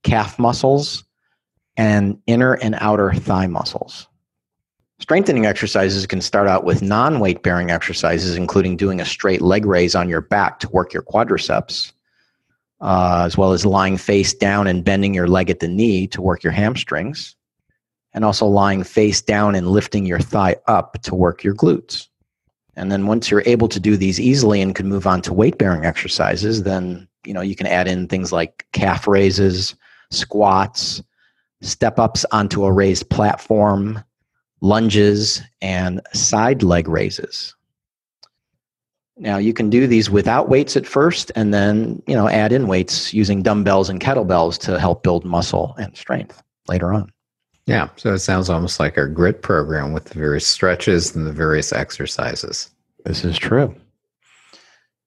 calf 0.04 0.38
muscles, 0.38 1.04
and 1.78 2.16
inner 2.28 2.54
and 2.54 2.76
outer 2.80 3.12
thigh 3.14 3.48
muscles. 3.48 4.08
Strengthening 5.00 5.48
exercises 5.48 6.06
can 6.06 6.22
start 6.22 6.48
out 6.48 6.64
with 6.64 6.84
non 6.84 7.20
weight 7.20 7.42
bearing 7.42 7.72
exercises, 7.72 8.36
including 8.36 8.78
doing 8.78 9.02
a 9.02 9.06
straight 9.06 9.42
leg 9.42 9.66
raise 9.66 9.96
on 9.96 10.10
your 10.10 10.22
back 10.22 10.60
to 10.60 10.70
work 10.70 10.94
your 10.94 11.04
quadriceps, 11.04 11.94
uh, 12.82 13.24
as 13.26 13.38
well 13.38 13.52
as 13.52 13.66
lying 13.66 13.98
face 13.98 14.34
down 14.34 14.68
and 14.68 14.84
bending 14.84 15.14
your 15.14 15.28
leg 15.28 15.50
at 15.50 15.60
the 15.60 15.68
knee 15.68 16.08
to 16.08 16.22
work 16.22 16.44
your 16.44 16.54
hamstrings, 16.54 17.36
and 18.14 18.26
also 18.26 18.46
lying 18.46 18.84
face 18.84 19.22
down 19.22 19.56
and 19.56 19.68
lifting 19.68 20.06
your 20.06 20.20
thigh 20.20 20.56
up 20.68 21.02
to 21.02 21.14
work 21.16 21.44
your 21.44 21.56
glutes. 21.56 22.08
And 22.76 22.92
then 22.92 23.08
once 23.08 23.30
you're 23.30 23.44
able 23.46 23.68
to 23.68 23.80
do 23.80 23.98
these 23.98 24.20
easily 24.20 24.62
and 24.62 24.74
can 24.74 24.88
move 24.88 25.06
on 25.06 25.22
to 25.24 25.34
weight 25.34 25.58
bearing 25.58 25.86
exercises, 25.86 26.64
then 26.64 27.08
you 27.26 27.34
know 27.34 27.42
you 27.42 27.56
can 27.56 27.68
add 27.68 27.88
in 27.88 28.08
things 28.08 28.32
like 28.32 28.66
calf 28.72 29.08
raises, 29.08 29.76
squats, 30.12 31.04
step 31.62 32.00
ups 32.00 32.26
onto 32.32 32.64
a 32.64 32.72
raised 32.72 33.10
platform, 33.10 34.02
lunges, 34.62 35.42
and 35.62 36.02
side 36.14 36.64
leg 36.64 36.88
raises. 36.88 37.56
Now 39.20 39.38
you 39.38 39.54
can 39.54 39.70
do 39.70 39.86
these 39.86 40.10
without 40.10 40.50
weights 40.50 40.78
at 40.78 40.88
first 40.88 41.32
and 41.36 41.54
then, 41.54 42.02
you 42.08 42.16
know, 42.16 42.30
add 42.30 42.52
in 42.54 42.68
weights 42.68 43.14
using 43.14 43.44
dumbbells 43.44 43.90
and 43.90 44.00
kettlebells 44.00 44.58
to 44.62 44.80
help 44.80 45.04
build 45.04 45.26
muscle 45.26 45.76
and 45.78 45.96
strength 45.96 46.42
later 46.68 46.94
on. 46.94 47.12
Yeah, 47.66 47.90
so 47.98 48.14
it 48.14 48.20
sounds 48.20 48.50
almost 48.50 48.80
like 48.80 48.98
our 48.98 49.08
grit 49.08 49.42
program 49.42 49.94
with 49.94 50.06
the 50.06 50.16
various 50.18 50.48
stretches 50.48 51.16
and 51.16 51.28
the 51.28 51.34
various 51.34 51.72
exercises. 51.72 52.72
This 53.06 53.24
is 53.24 53.38
true. 53.38 53.76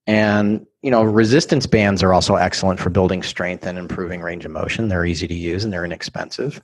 And 0.07 0.67
you 0.83 0.91
know, 0.91 1.03
resistance 1.05 1.67
bands 1.67 2.03
are 2.03 2.13
also 2.13 2.35
excellent 2.35 2.81
for 2.81 2.91
building 2.91 3.23
strength 3.23 3.67
and 3.67 3.79
improving 3.79 4.21
range 4.21 4.45
of 4.45 4.51
motion. 4.51 4.89
They're 4.89 5.07
easy 5.07 5.29
to 5.29 5.35
use 5.35 5.65
and 5.65 5.73
they're 5.73 5.85
inexpensive. 5.85 6.63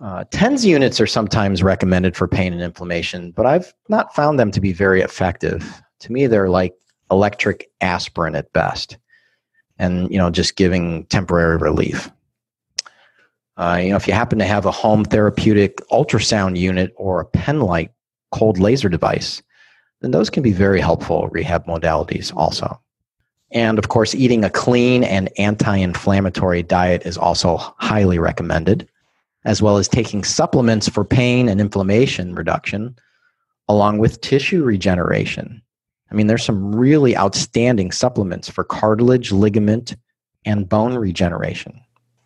Uh, 0.00 0.24
TENS 0.30 0.64
units 0.64 1.00
are 1.00 1.06
sometimes 1.06 1.62
recommended 1.62 2.16
for 2.16 2.26
pain 2.26 2.52
and 2.52 2.62
inflammation, 2.62 3.32
but 3.32 3.46
I've 3.46 3.72
not 3.88 4.14
found 4.14 4.38
them 4.38 4.50
to 4.50 4.60
be 4.60 4.72
very 4.72 5.00
effective. 5.00 5.82
To 6.00 6.12
me, 6.12 6.26
they're 6.26 6.48
like 6.48 6.74
electric 7.10 7.70
aspirin 7.80 8.34
at 8.34 8.52
best, 8.52 8.98
and 9.78 10.10
you 10.10 10.18
know, 10.18 10.30
just 10.30 10.56
giving 10.56 11.04
temporary 11.06 11.56
relief. 11.56 12.10
Uh, 13.56 13.78
you 13.82 13.90
know, 13.90 13.96
if 13.96 14.06
you 14.06 14.14
happen 14.14 14.38
to 14.38 14.46
have 14.46 14.64
a 14.64 14.70
home 14.70 15.04
therapeutic 15.04 15.76
ultrasound 15.88 16.56
unit 16.56 16.94
or 16.96 17.20
a 17.20 17.26
Penlight 17.26 17.90
cold 18.32 18.58
laser 18.58 18.88
device, 18.88 19.42
then 20.00 20.12
those 20.12 20.30
can 20.30 20.42
be 20.42 20.52
very 20.52 20.80
helpful 20.80 21.28
rehab 21.28 21.66
modalities 21.66 22.34
also. 22.34 22.80
And 23.52 23.78
of 23.78 23.88
course, 23.88 24.14
eating 24.14 24.44
a 24.44 24.50
clean 24.50 25.04
and 25.04 25.28
anti 25.36 25.76
inflammatory 25.76 26.62
diet 26.62 27.02
is 27.04 27.18
also 27.18 27.56
highly 27.56 28.18
recommended, 28.18 28.88
as 29.44 29.60
well 29.60 29.76
as 29.76 29.88
taking 29.88 30.24
supplements 30.24 30.88
for 30.88 31.04
pain 31.04 31.48
and 31.48 31.60
inflammation 31.60 32.34
reduction, 32.34 32.96
along 33.68 33.98
with 33.98 34.20
tissue 34.20 34.62
regeneration. 34.62 35.60
I 36.10 36.14
mean, 36.14 36.26
there's 36.26 36.44
some 36.44 36.74
really 36.74 37.16
outstanding 37.16 37.92
supplements 37.92 38.48
for 38.48 38.64
cartilage, 38.64 39.32
ligament, 39.32 39.96
and 40.44 40.68
bone 40.68 40.94
regeneration 40.94 41.80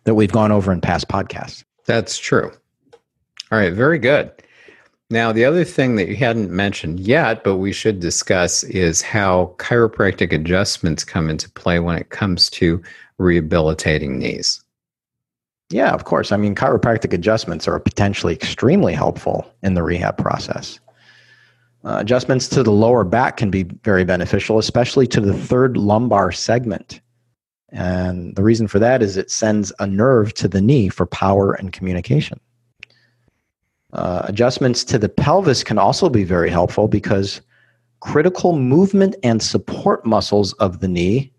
that 0.05 0.15
we've 0.15 0.31
gone 0.31 0.51
over 0.51 0.71
in 0.71 0.81
past 0.81 1.07
podcasts. 1.07 1.63
That's 1.85 2.17
true. 2.17 2.51
All 3.51 3.59
right, 3.59 3.73
very 3.73 3.99
good. 3.99 4.31
Now, 5.11 5.31
the 5.31 5.45
other 5.45 5.63
thing 5.63 5.97
that 5.97 6.07
you 6.07 6.15
hadn't 6.15 6.49
mentioned 6.49 6.99
yet, 6.99 7.43
but 7.43 7.57
we 7.57 7.71
should 7.71 7.99
discuss, 7.99 8.63
is 8.63 9.03
how 9.03 9.53
chiropractic 9.59 10.33
adjustments 10.33 11.03
come 11.03 11.29
into 11.29 11.49
play 11.51 11.79
when 11.79 11.95
it 11.95 12.09
comes 12.09 12.49
to 12.51 12.81
rehabilitating 13.19 14.17
knees. 14.17 14.63
Yeah, 15.69 15.91
of 15.91 16.05
course. 16.05 16.31
I 16.31 16.37
mean, 16.37 16.55
chiropractic 16.55 17.13
adjustments 17.13 17.67
are 17.67 17.79
potentially 17.79 18.33
extremely 18.33 18.93
helpful 18.93 19.51
in 19.61 19.75
the 19.75 19.83
rehab 19.83 20.17
process. 20.17 20.79
Uh, 21.85 21.97
adjustments 21.99 22.47
to 22.47 22.63
the 22.63 22.71
lower 22.71 23.03
back 23.03 23.37
can 23.37 23.51
be 23.51 23.63
very 23.83 24.03
beneficial, 24.03 24.57
especially 24.57 25.05
to 25.05 25.21
the 25.21 25.35
third 25.35 25.77
lumbar 25.77 26.31
segment. 26.31 26.99
And 27.69 28.35
the 28.35 28.41
reason 28.41 28.67
for 28.67 28.79
that 28.79 29.03
is 29.03 29.17
it 29.17 29.29
sends 29.29 29.71
a 29.79 29.85
nerve 29.85 30.33
to 30.35 30.47
the 30.47 30.61
knee 30.61 30.89
for 30.89 31.05
power 31.05 31.53
and 31.53 31.71
communication. 31.71 32.39
Uh, 33.93 34.23
adjustments 34.25 34.83
to 34.85 34.97
the 34.97 35.09
pelvis 35.09 35.63
can 35.63 35.77
also 35.77 36.09
be 36.09 36.23
very 36.23 36.49
helpful 36.49 36.87
because 36.87 37.41
critical 37.99 38.57
movement 38.57 39.15
and 39.21 39.41
support 39.41 40.05
muscles 40.05 40.53
of 40.53 40.79
the 40.79 40.87
knee, 40.87 41.31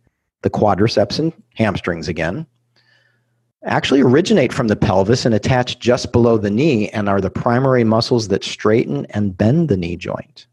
the 0.42 0.50
quadriceps 0.50 1.18
and 1.18 1.32
hamstrings 1.54 2.06
again, 2.06 2.46
actually 3.64 4.00
originate 4.00 4.52
from 4.52 4.68
the 4.68 4.76
pelvis 4.76 5.24
and 5.24 5.34
attach 5.34 5.78
just 5.78 6.12
below 6.12 6.38
the 6.38 6.50
knee 6.50 6.88
and 6.90 7.08
are 7.08 7.20
the 7.20 7.30
primary 7.30 7.84
muscles 7.84 8.28
that 8.28 8.44
straighten 8.44 9.06
and 9.06 9.36
bend 9.36 9.68
the 9.68 9.76
knee 9.76 9.96
joint. 9.96 10.46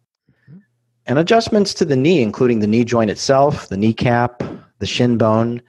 And 1.05 1.19
adjustments 1.19 1.73
to 1.75 1.85
the 1.85 1.97
knee, 1.97 2.21
including 2.21 2.59
the 2.59 2.67
knee 2.67 2.85
joint 2.85 3.11
itself, 3.11 3.67
the 3.67 3.77
kneecap, 3.77 4.41
the 4.79 4.85
shin 4.85 5.17
bone, 5.17 5.61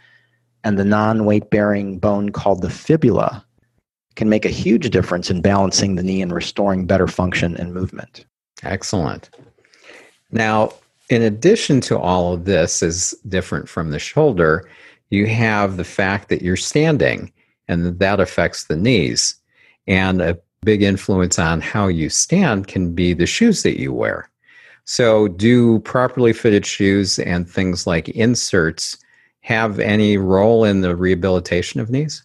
and 0.62 0.78
the 0.78 0.84
non 0.84 1.24
weight 1.24 1.50
bearing 1.50 1.98
bone 1.98 2.30
called 2.30 2.62
the 2.62 2.70
fibula, 2.70 3.44
can 4.14 4.28
make 4.28 4.44
a 4.44 4.50
huge 4.50 4.90
difference 4.90 5.30
in 5.30 5.42
balancing 5.42 5.96
the 5.96 6.02
knee 6.02 6.22
and 6.22 6.32
restoring 6.32 6.86
better 6.86 7.08
function 7.08 7.56
and 7.56 7.74
movement. 7.74 8.24
Excellent. 8.62 9.28
Now, 10.30 10.72
in 11.10 11.20
addition 11.20 11.80
to 11.82 11.98
all 11.98 12.32
of 12.32 12.44
this, 12.44 12.82
is 12.82 13.14
different 13.28 13.68
from 13.68 13.90
the 13.90 13.98
shoulder, 13.98 14.68
you 15.14 15.26
have 15.26 15.76
the 15.76 15.84
fact 15.84 16.28
that 16.28 16.42
you're 16.42 16.56
standing 16.56 17.32
and 17.68 17.98
that 17.98 18.20
affects 18.20 18.64
the 18.64 18.76
knees. 18.76 19.36
And 19.86 20.20
a 20.20 20.38
big 20.64 20.82
influence 20.82 21.38
on 21.38 21.60
how 21.60 21.88
you 21.88 22.08
stand 22.08 22.66
can 22.66 22.94
be 22.94 23.12
the 23.12 23.26
shoes 23.26 23.62
that 23.62 23.80
you 23.80 23.92
wear. 23.92 24.30
So, 24.86 25.28
do 25.28 25.78
properly 25.80 26.32
fitted 26.32 26.66
shoes 26.66 27.18
and 27.18 27.48
things 27.48 27.86
like 27.86 28.08
inserts 28.10 28.98
have 29.40 29.78
any 29.78 30.18
role 30.18 30.64
in 30.64 30.82
the 30.82 30.94
rehabilitation 30.96 31.80
of 31.80 31.90
knees? 31.90 32.24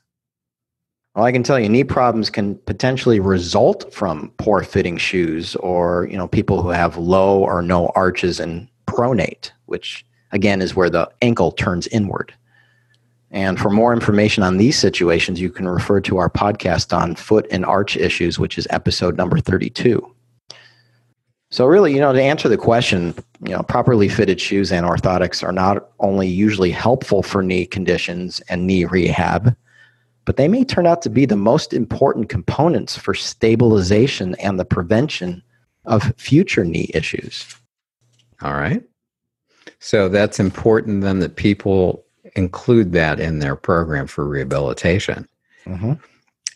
Well, 1.16 1.26
I 1.26 1.32
can 1.32 1.44
tell 1.44 1.60
you, 1.60 1.70
knee 1.70 1.84
problems 1.84 2.30
can 2.30 2.56
potentially 2.60 3.20
result 3.20 3.94
from 3.94 4.32
poor 4.38 4.64
fitting 4.64 4.98
shoes, 4.98 5.56
or 5.58 6.08
you 6.12 6.18
know, 6.18 6.28
people 6.28 6.62
who 6.62 6.70
have 6.70 6.98
low 6.98 7.40
or 7.40 7.62
no 7.62 7.92
arches 7.96 8.40
and 8.40 8.68
pronate, 8.88 9.52
which 9.66 10.06
again 10.32 10.62
is 10.62 10.76
where 10.76 10.90
the 10.90 11.10
ankle 11.22 11.52
turns 11.52 11.88
inward. 11.88 12.34
And 13.32 13.60
for 13.60 13.70
more 13.70 13.94
information 13.94 14.44
on 14.44 14.58
these 14.58 14.78
situations, 14.78 15.40
you 15.40 15.52
can 15.52 15.68
refer 15.68 16.02
to 16.02 16.18
our 16.18 16.30
podcast 16.30 16.98
on 16.98 17.16
foot 17.16 17.46
and 17.52 17.64
arch 17.64 17.96
issues, 17.96 18.40
which 18.40 18.58
is 18.58 18.68
episode 18.72 19.18
number 19.18 19.40
32. 19.40 20.16
So, 21.52 21.66
really, 21.66 21.94
you 21.94 22.00
know, 22.00 22.14
to 22.14 22.22
answer 22.22 22.48
the 22.48 22.58
question, 22.58 23.16
you 23.44 23.54
know, 23.54 23.64
properly 23.64 24.08
fitted 24.08 24.40
shoes 24.40 24.72
and 24.72 24.86
orthotics 24.86 25.44
are 25.44 25.52
not 25.52 25.90
only 26.00 26.28
usually 26.28 26.70
helpful 26.72 27.24
for 27.24 27.42
knee 27.42 27.66
conditions 27.66 28.40
and 28.50 28.68
knee 28.68 28.86
rehab, 28.86 29.56
but 30.26 30.38
they 30.38 30.48
may 30.48 30.64
turn 30.64 30.86
out 30.86 31.02
to 31.04 31.10
be 31.10 31.26
the 31.26 31.36
most 31.36 31.74
important 31.74 32.30
components 32.30 32.96
for 32.96 33.16
stabilization 33.16 34.36
and 34.36 34.60
the 34.60 34.66
prevention 34.66 35.42
of 35.86 36.14
future 36.18 36.64
knee 36.64 36.92
issues. 36.94 37.48
All 38.44 38.54
right. 38.54 38.84
So, 39.80 40.08
that's 40.08 40.40
important 40.40 41.02
then 41.02 41.18
that 41.20 41.36
people 41.36 42.06
include 42.36 42.94
that 42.94 43.20
in 43.20 43.40
their 43.40 43.56
program 43.56 44.08
for 44.08 44.26
rehabilitation. 44.26 45.28
Mm-hmm. 45.66 45.94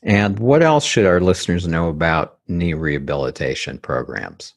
And 0.04 0.40
what 0.40 0.62
else 0.62 0.84
should 0.84 1.06
our 1.06 1.22
listeners 1.22 1.68
know 1.68 1.88
about 1.88 2.38
knee 2.48 2.74
rehabilitation 2.74 3.78
programs? 3.78 4.54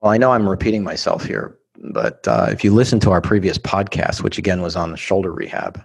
Well, 0.00 0.12
I 0.12 0.18
know 0.18 0.32
I'm 0.32 0.48
repeating 0.48 0.82
myself 0.82 1.24
here, 1.24 1.56
but 1.92 2.26
uh, 2.28 2.48
if 2.50 2.62
you 2.62 2.72
listen 2.72 3.00
to 3.00 3.10
our 3.10 3.20
previous 3.20 3.58
podcast, 3.58 4.22
which 4.22 4.38
again 4.38 4.62
was 4.62 4.76
on 4.76 4.90
the 4.90 4.96
shoulder 4.96 5.32
rehab, 5.32 5.82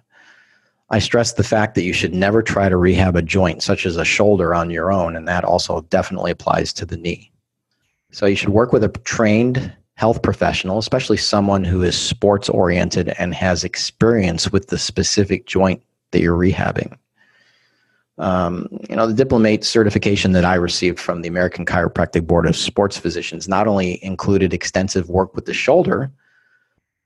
I 0.89 0.99
stressed 0.99 1.37
the 1.37 1.43
fact 1.43 1.75
that 1.75 1.83
you 1.83 1.93
should 1.93 2.13
never 2.13 2.43
try 2.43 2.69
to 2.69 2.77
rehab 2.77 3.15
a 3.15 3.21
joint 3.21 3.63
such 3.63 3.85
as 3.85 3.97
a 3.97 4.05
shoulder 4.05 4.53
on 4.53 4.69
your 4.69 4.91
own, 4.91 5.15
and 5.15 5.27
that 5.27 5.43
also 5.43 5.81
definitely 5.89 6.31
applies 6.31 6.71
to 6.73 6.85
the 6.85 6.97
knee. 6.97 7.31
So 8.11 8.25
you 8.25 8.35
should 8.35 8.49
work 8.49 8.71
with 8.71 8.83
a 8.83 8.89
trained 8.89 9.73
health 9.95 10.21
professional, 10.21 10.77
especially 10.77 11.17
someone 11.17 11.63
who 11.63 11.81
is 11.81 11.97
sports 11.97 12.49
oriented 12.49 13.09
and 13.17 13.33
has 13.33 13.63
experience 13.63 14.51
with 14.51 14.67
the 14.67 14.77
specific 14.77 15.45
joint 15.45 15.81
that 16.11 16.21
you're 16.21 16.37
rehabbing. 16.37 16.97
Um, 18.17 18.67
you 18.89 18.95
know, 18.95 19.07
the 19.07 19.13
Diplomate 19.13 19.65
certification 19.65 20.31
that 20.33 20.45
I 20.45 20.55
received 20.55 20.99
from 20.99 21.21
the 21.21 21.27
American 21.27 21.65
Chiropractic 21.65 22.25
Board 22.25 22.45
of 22.45 22.55
Sports 22.55 22.97
Physicians 22.97 23.47
not 23.47 23.67
only 23.67 24.03
included 24.03 24.53
extensive 24.53 25.09
work 25.09 25.35
with 25.35 25.45
the 25.45 25.53
shoulder, 25.53 26.11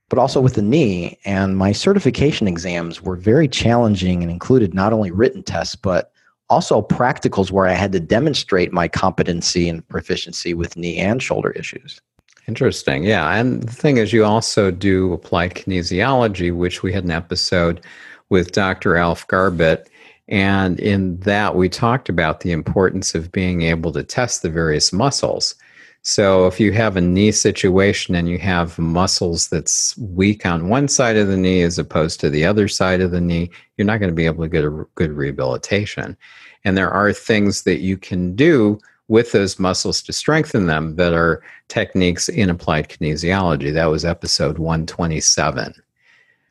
but 0.08 0.18
also 0.18 0.40
with 0.40 0.54
the 0.54 0.62
knee. 0.62 1.18
And 1.24 1.56
my 1.56 1.72
certification 1.72 2.46
exams 2.46 3.02
were 3.02 3.16
very 3.16 3.48
challenging 3.48 4.22
and 4.22 4.30
included 4.30 4.74
not 4.74 4.92
only 4.92 5.10
written 5.10 5.42
tests, 5.42 5.74
but 5.74 6.12
also 6.48 6.82
practicals 6.82 7.52
where 7.52 7.66
I 7.66 7.72
had 7.72 7.92
to 7.92 8.00
demonstrate 8.00 8.72
my 8.72 8.88
competency 8.88 9.68
and 9.68 9.86
proficiency 9.88 10.52
with 10.52 10.76
knee 10.76 10.98
and 10.98 11.22
shoulder 11.22 11.50
issues. 11.52 12.00
Interesting. 12.48 13.04
Yeah. 13.04 13.34
And 13.34 13.62
the 13.62 13.72
thing 13.72 13.96
is, 13.96 14.12
you 14.12 14.24
also 14.24 14.70
do 14.70 15.12
applied 15.12 15.54
kinesiology, 15.54 16.54
which 16.54 16.82
we 16.82 16.92
had 16.92 17.04
an 17.04 17.10
episode 17.10 17.80
with 18.28 18.52
Dr. 18.52 18.96
Alf 18.96 19.26
Garbett. 19.26 19.88
And 20.28 20.78
in 20.80 21.18
that, 21.20 21.56
we 21.56 21.68
talked 21.68 22.08
about 22.08 22.40
the 22.40 22.52
importance 22.52 23.14
of 23.14 23.32
being 23.32 23.62
able 23.62 23.92
to 23.92 24.02
test 24.02 24.42
the 24.42 24.50
various 24.50 24.92
muscles. 24.92 25.54
So 26.02 26.46
if 26.46 26.58
you 26.58 26.72
have 26.72 26.96
a 26.96 27.00
knee 27.00 27.30
situation 27.30 28.14
and 28.14 28.28
you 28.28 28.38
have 28.38 28.78
muscles 28.78 29.48
that's 29.48 29.96
weak 29.98 30.46
on 30.46 30.70
one 30.70 30.88
side 30.88 31.16
of 31.16 31.28
the 31.28 31.36
knee 31.36 31.62
as 31.62 31.78
opposed 31.78 32.20
to 32.20 32.30
the 32.30 32.46
other 32.46 32.68
side 32.68 33.02
of 33.02 33.10
the 33.10 33.20
knee, 33.20 33.50
you're 33.76 33.86
not 33.86 33.98
going 33.98 34.10
to 34.10 34.16
be 34.16 34.24
able 34.24 34.42
to 34.42 34.48
get 34.48 34.64
a 34.64 34.86
good 34.94 35.12
rehabilitation. 35.12 36.16
And 36.64 36.76
there 36.76 36.90
are 36.90 37.12
things 37.12 37.64
that 37.64 37.80
you 37.80 37.98
can 37.98 38.34
do 38.34 38.78
with 39.10 39.32
those 39.32 39.58
muscles 39.58 40.00
to 40.00 40.12
strengthen 40.12 40.68
them 40.68 40.94
that 40.94 41.12
are 41.12 41.42
techniques 41.66 42.28
in 42.28 42.48
applied 42.48 42.88
kinesiology. 42.88 43.74
That 43.74 43.86
was 43.86 44.04
episode 44.04 44.56
127. 44.56 45.74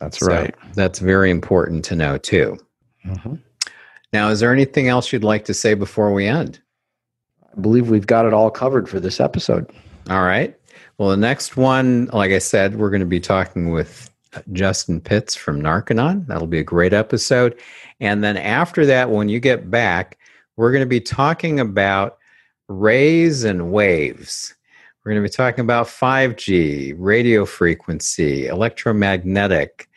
That's 0.02 0.20
so 0.20 0.28
right. 0.28 0.54
That's 0.76 1.00
very 1.00 1.32
important 1.32 1.86
to 1.86 1.96
know, 1.96 2.18
too. 2.18 2.58
Mm-hmm. 3.06 3.36
Now, 4.12 4.28
is 4.28 4.42
there 4.42 4.52
anything 4.52 4.90
else 4.90 5.14
you'd 5.14 5.24
like 5.24 5.46
to 5.46 5.54
say 5.54 5.74
before 5.74 6.12
we 6.12 6.28
end? 6.28 6.60
I 7.50 7.62
believe 7.62 7.90
we've 7.90 8.06
got 8.06 8.26
it 8.26 8.34
all 8.34 8.52
covered 8.52 8.90
for 8.90 9.00
this 9.00 9.22
episode. 9.22 9.72
All 10.10 10.24
right. 10.24 10.54
Well, 10.98 11.12
the 11.12 11.18
next 11.18 11.56
one, 11.56 12.08
like 12.08 12.32
I 12.32 12.40
said, 12.40 12.76
we're 12.76 12.90
going 12.90 13.00
to 13.00 13.06
be 13.06 13.22
talking 13.22 13.72
with 13.72 14.12
Justin 14.52 15.00
Pitts 15.00 15.34
from 15.34 15.62
Narconon. 15.62 16.28
That'll 16.28 16.46
be 16.46 16.60
a 16.60 16.64
great 16.64 16.92
episode. 16.92 17.58
And 18.02 18.22
then 18.22 18.36
after 18.36 18.86
that, 18.86 19.12
when 19.12 19.30
you 19.30 19.40
get 19.40 19.72
back, 19.72 20.18
we're 20.58 20.74
going 20.74 20.84
to 20.84 20.88
be 20.88 21.00
talking 21.00 21.62
about 21.62 22.18
rays 22.70 23.44
and 23.44 23.72
waves. 23.72 24.56
We're 25.04 25.14
going 25.14 25.24
to 25.24 25.30
be 25.30 25.34
talking 25.34 25.62
about 25.62 25.88
5G, 25.88 26.94
radio 26.98 27.46
frequency, 27.46 28.48
electromagnetic, 28.48 29.90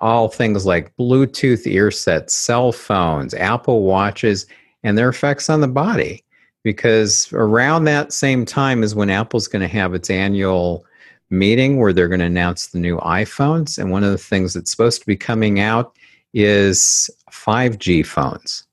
all 0.00 0.28
things 0.28 0.64
like 0.64 0.96
Bluetooth 0.96 1.66
ear 1.66 1.90
sets, 1.90 2.34
cell 2.34 2.72
phones, 2.72 3.34
Apple 3.34 3.82
Watches, 3.82 4.46
and 4.82 4.96
their 4.96 5.10
effects 5.10 5.50
on 5.50 5.60
the 5.60 5.68
body. 5.68 6.24
Because 6.62 7.30
around 7.32 7.84
that 7.84 8.12
same 8.12 8.46
time 8.46 8.82
is 8.82 8.94
when 8.94 9.10
Apple's 9.10 9.48
going 9.48 9.60
to 9.60 9.68
have 9.68 9.92
its 9.92 10.08
annual 10.08 10.84
meeting 11.28 11.78
where 11.78 11.92
they're 11.92 12.08
going 12.08 12.20
to 12.20 12.26
announce 12.26 12.68
the 12.68 12.78
new 12.78 12.96
iPhones. 12.98 13.76
And 13.76 13.90
one 13.90 14.02
of 14.02 14.12
the 14.12 14.18
things 14.18 14.54
that's 14.54 14.70
supposed 14.70 15.00
to 15.00 15.06
be 15.06 15.16
coming 15.16 15.60
out 15.60 15.94
is 16.32 17.10
5G 17.30 18.06
phones. 18.06 18.64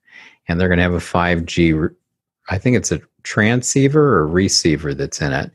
And 0.48 0.60
they're 0.60 0.70
going 0.70 0.78
to 0.78 0.84
have 0.84 0.94
a 0.94 0.98
5G, 0.98 1.94
I 2.50 2.58
think 2.58 2.78
it's 2.78 2.92
a 2.94 3.02
transceiver 3.24 4.18
or 4.18 4.28
receiver 4.28 4.94
that's 4.94 5.22
in 5.22 5.34
it. 5.34 5.52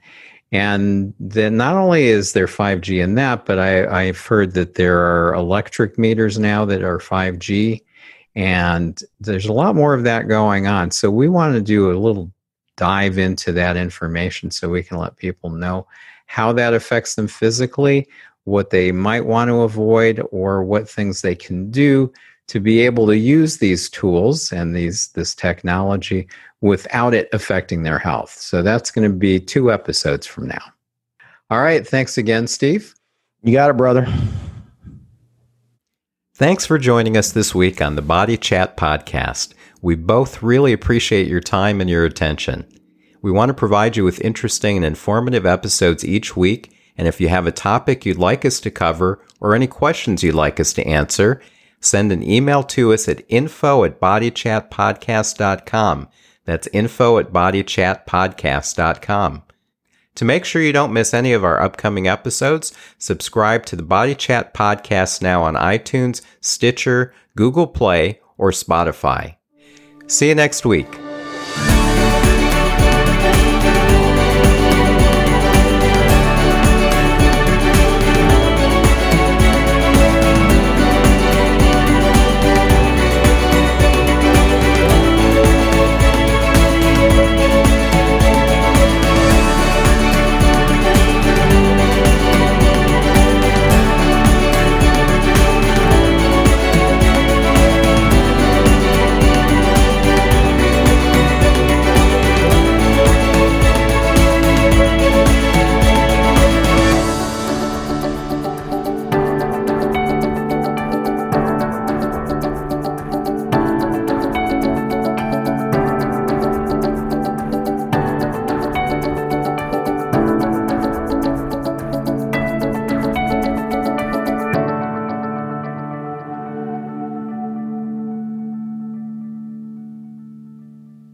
And 0.52 1.12
then 1.18 1.56
not 1.56 1.74
only 1.74 2.06
is 2.06 2.32
there 2.32 2.46
5G 2.46 3.02
in 3.02 3.16
that, 3.16 3.46
but 3.46 3.58
I, 3.58 4.06
I've 4.06 4.20
heard 4.20 4.54
that 4.54 4.74
there 4.74 4.98
are 4.98 5.34
electric 5.34 5.98
meters 5.98 6.38
now 6.38 6.64
that 6.64 6.82
are 6.82 6.98
5G. 6.98 7.82
And 8.36 9.00
there's 9.18 9.46
a 9.46 9.52
lot 9.52 9.74
more 9.74 9.94
of 9.94 10.04
that 10.04 10.28
going 10.28 10.66
on. 10.66 10.90
So 10.90 11.10
we 11.10 11.28
want 11.28 11.54
to 11.54 11.60
do 11.60 11.90
a 11.90 11.98
little 11.98 12.30
dive 12.76 13.18
into 13.18 13.50
that 13.52 13.76
information 13.76 14.50
so 14.50 14.68
we 14.68 14.82
can 14.82 14.98
let 14.98 15.16
people 15.16 15.50
know 15.50 15.86
how 16.26 16.52
that 16.52 16.74
affects 16.74 17.14
them 17.14 17.26
physically, 17.26 18.06
what 18.44 18.70
they 18.70 18.92
might 18.92 19.24
want 19.24 19.48
to 19.48 19.62
avoid, 19.62 20.22
or 20.30 20.62
what 20.62 20.88
things 20.88 21.22
they 21.22 21.34
can 21.34 21.70
do 21.70 22.12
to 22.48 22.60
be 22.60 22.80
able 22.80 23.06
to 23.06 23.16
use 23.16 23.58
these 23.58 23.90
tools 23.90 24.52
and 24.52 24.74
these 24.76 25.08
this 25.08 25.34
technology 25.34 26.28
without 26.60 27.14
it 27.14 27.28
affecting 27.32 27.82
their 27.82 27.98
health. 27.98 28.30
So 28.30 28.62
that's 28.62 28.90
going 28.90 29.10
to 29.10 29.16
be 29.16 29.40
two 29.40 29.72
episodes 29.72 30.26
from 30.26 30.48
now. 30.48 30.62
All 31.50 31.60
right. 31.60 31.86
Thanks 31.86 32.18
again, 32.18 32.46
Steve. 32.46 32.94
You 33.42 33.52
got 33.52 33.70
it, 33.70 33.76
brother. 33.76 34.06
Thanks 36.34 36.66
for 36.66 36.78
joining 36.78 37.16
us 37.16 37.32
this 37.32 37.54
week 37.54 37.80
on 37.80 37.96
the 37.96 38.02
Body 38.02 38.36
Chat 38.36 38.76
Podcast. 38.76 39.54
We 39.80 39.94
both 39.94 40.42
really 40.42 40.72
appreciate 40.72 41.28
your 41.28 41.40
time 41.40 41.80
and 41.80 41.88
your 41.88 42.04
attention. 42.04 42.66
We 43.22 43.30
want 43.30 43.50
to 43.50 43.54
provide 43.54 43.96
you 43.96 44.04
with 44.04 44.20
interesting 44.20 44.76
and 44.76 44.84
informative 44.84 45.46
episodes 45.46 46.04
each 46.04 46.36
week. 46.36 46.72
And 46.98 47.08
if 47.08 47.20
you 47.20 47.28
have 47.28 47.46
a 47.46 47.52
topic 47.52 48.04
you'd 48.04 48.18
like 48.18 48.44
us 48.44 48.60
to 48.60 48.70
cover 48.70 49.20
or 49.40 49.54
any 49.54 49.66
questions 49.66 50.22
you'd 50.22 50.34
like 50.34 50.60
us 50.60 50.74
to 50.74 50.86
answer, 50.86 51.40
send 51.80 52.12
an 52.12 52.22
email 52.22 52.62
to 52.64 52.92
us 52.92 53.08
at 53.08 53.24
info 53.28 53.84
at 53.84 53.98
bodychatpodcast.com. 54.00 56.08
That's 56.46 56.68
info 56.72 57.18
at 57.18 57.32
bodychatpodcast.com. 57.32 59.42
To 60.14 60.24
make 60.24 60.46
sure 60.46 60.62
you 60.62 60.72
don't 60.72 60.94
miss 60.94 61.12
any 61.12 61.34
of 61.34 61.44
our 61.44 61.60
upcoming 61.60 62.08
episodes, 62.08 62.72
subscribe 62.96 63.66
to 63.66 63.76
the 63.76 63.82
Body 63.82 64.14
Chat 64.14 64.54
Podcast 64.54 65.20
now 65.20 65.42
on 65.42 65.56
iTunes, 65.56 66.22
Stitcher, 66.40 67.12
Google 67.36 67.66
Play, 67.66 68.20
or 68.38 68.50
Spotify. 68.50 69.36
See 70.06 70.30
you 70.30 70.34
next 70.34 70.64
week. 70.64 70.88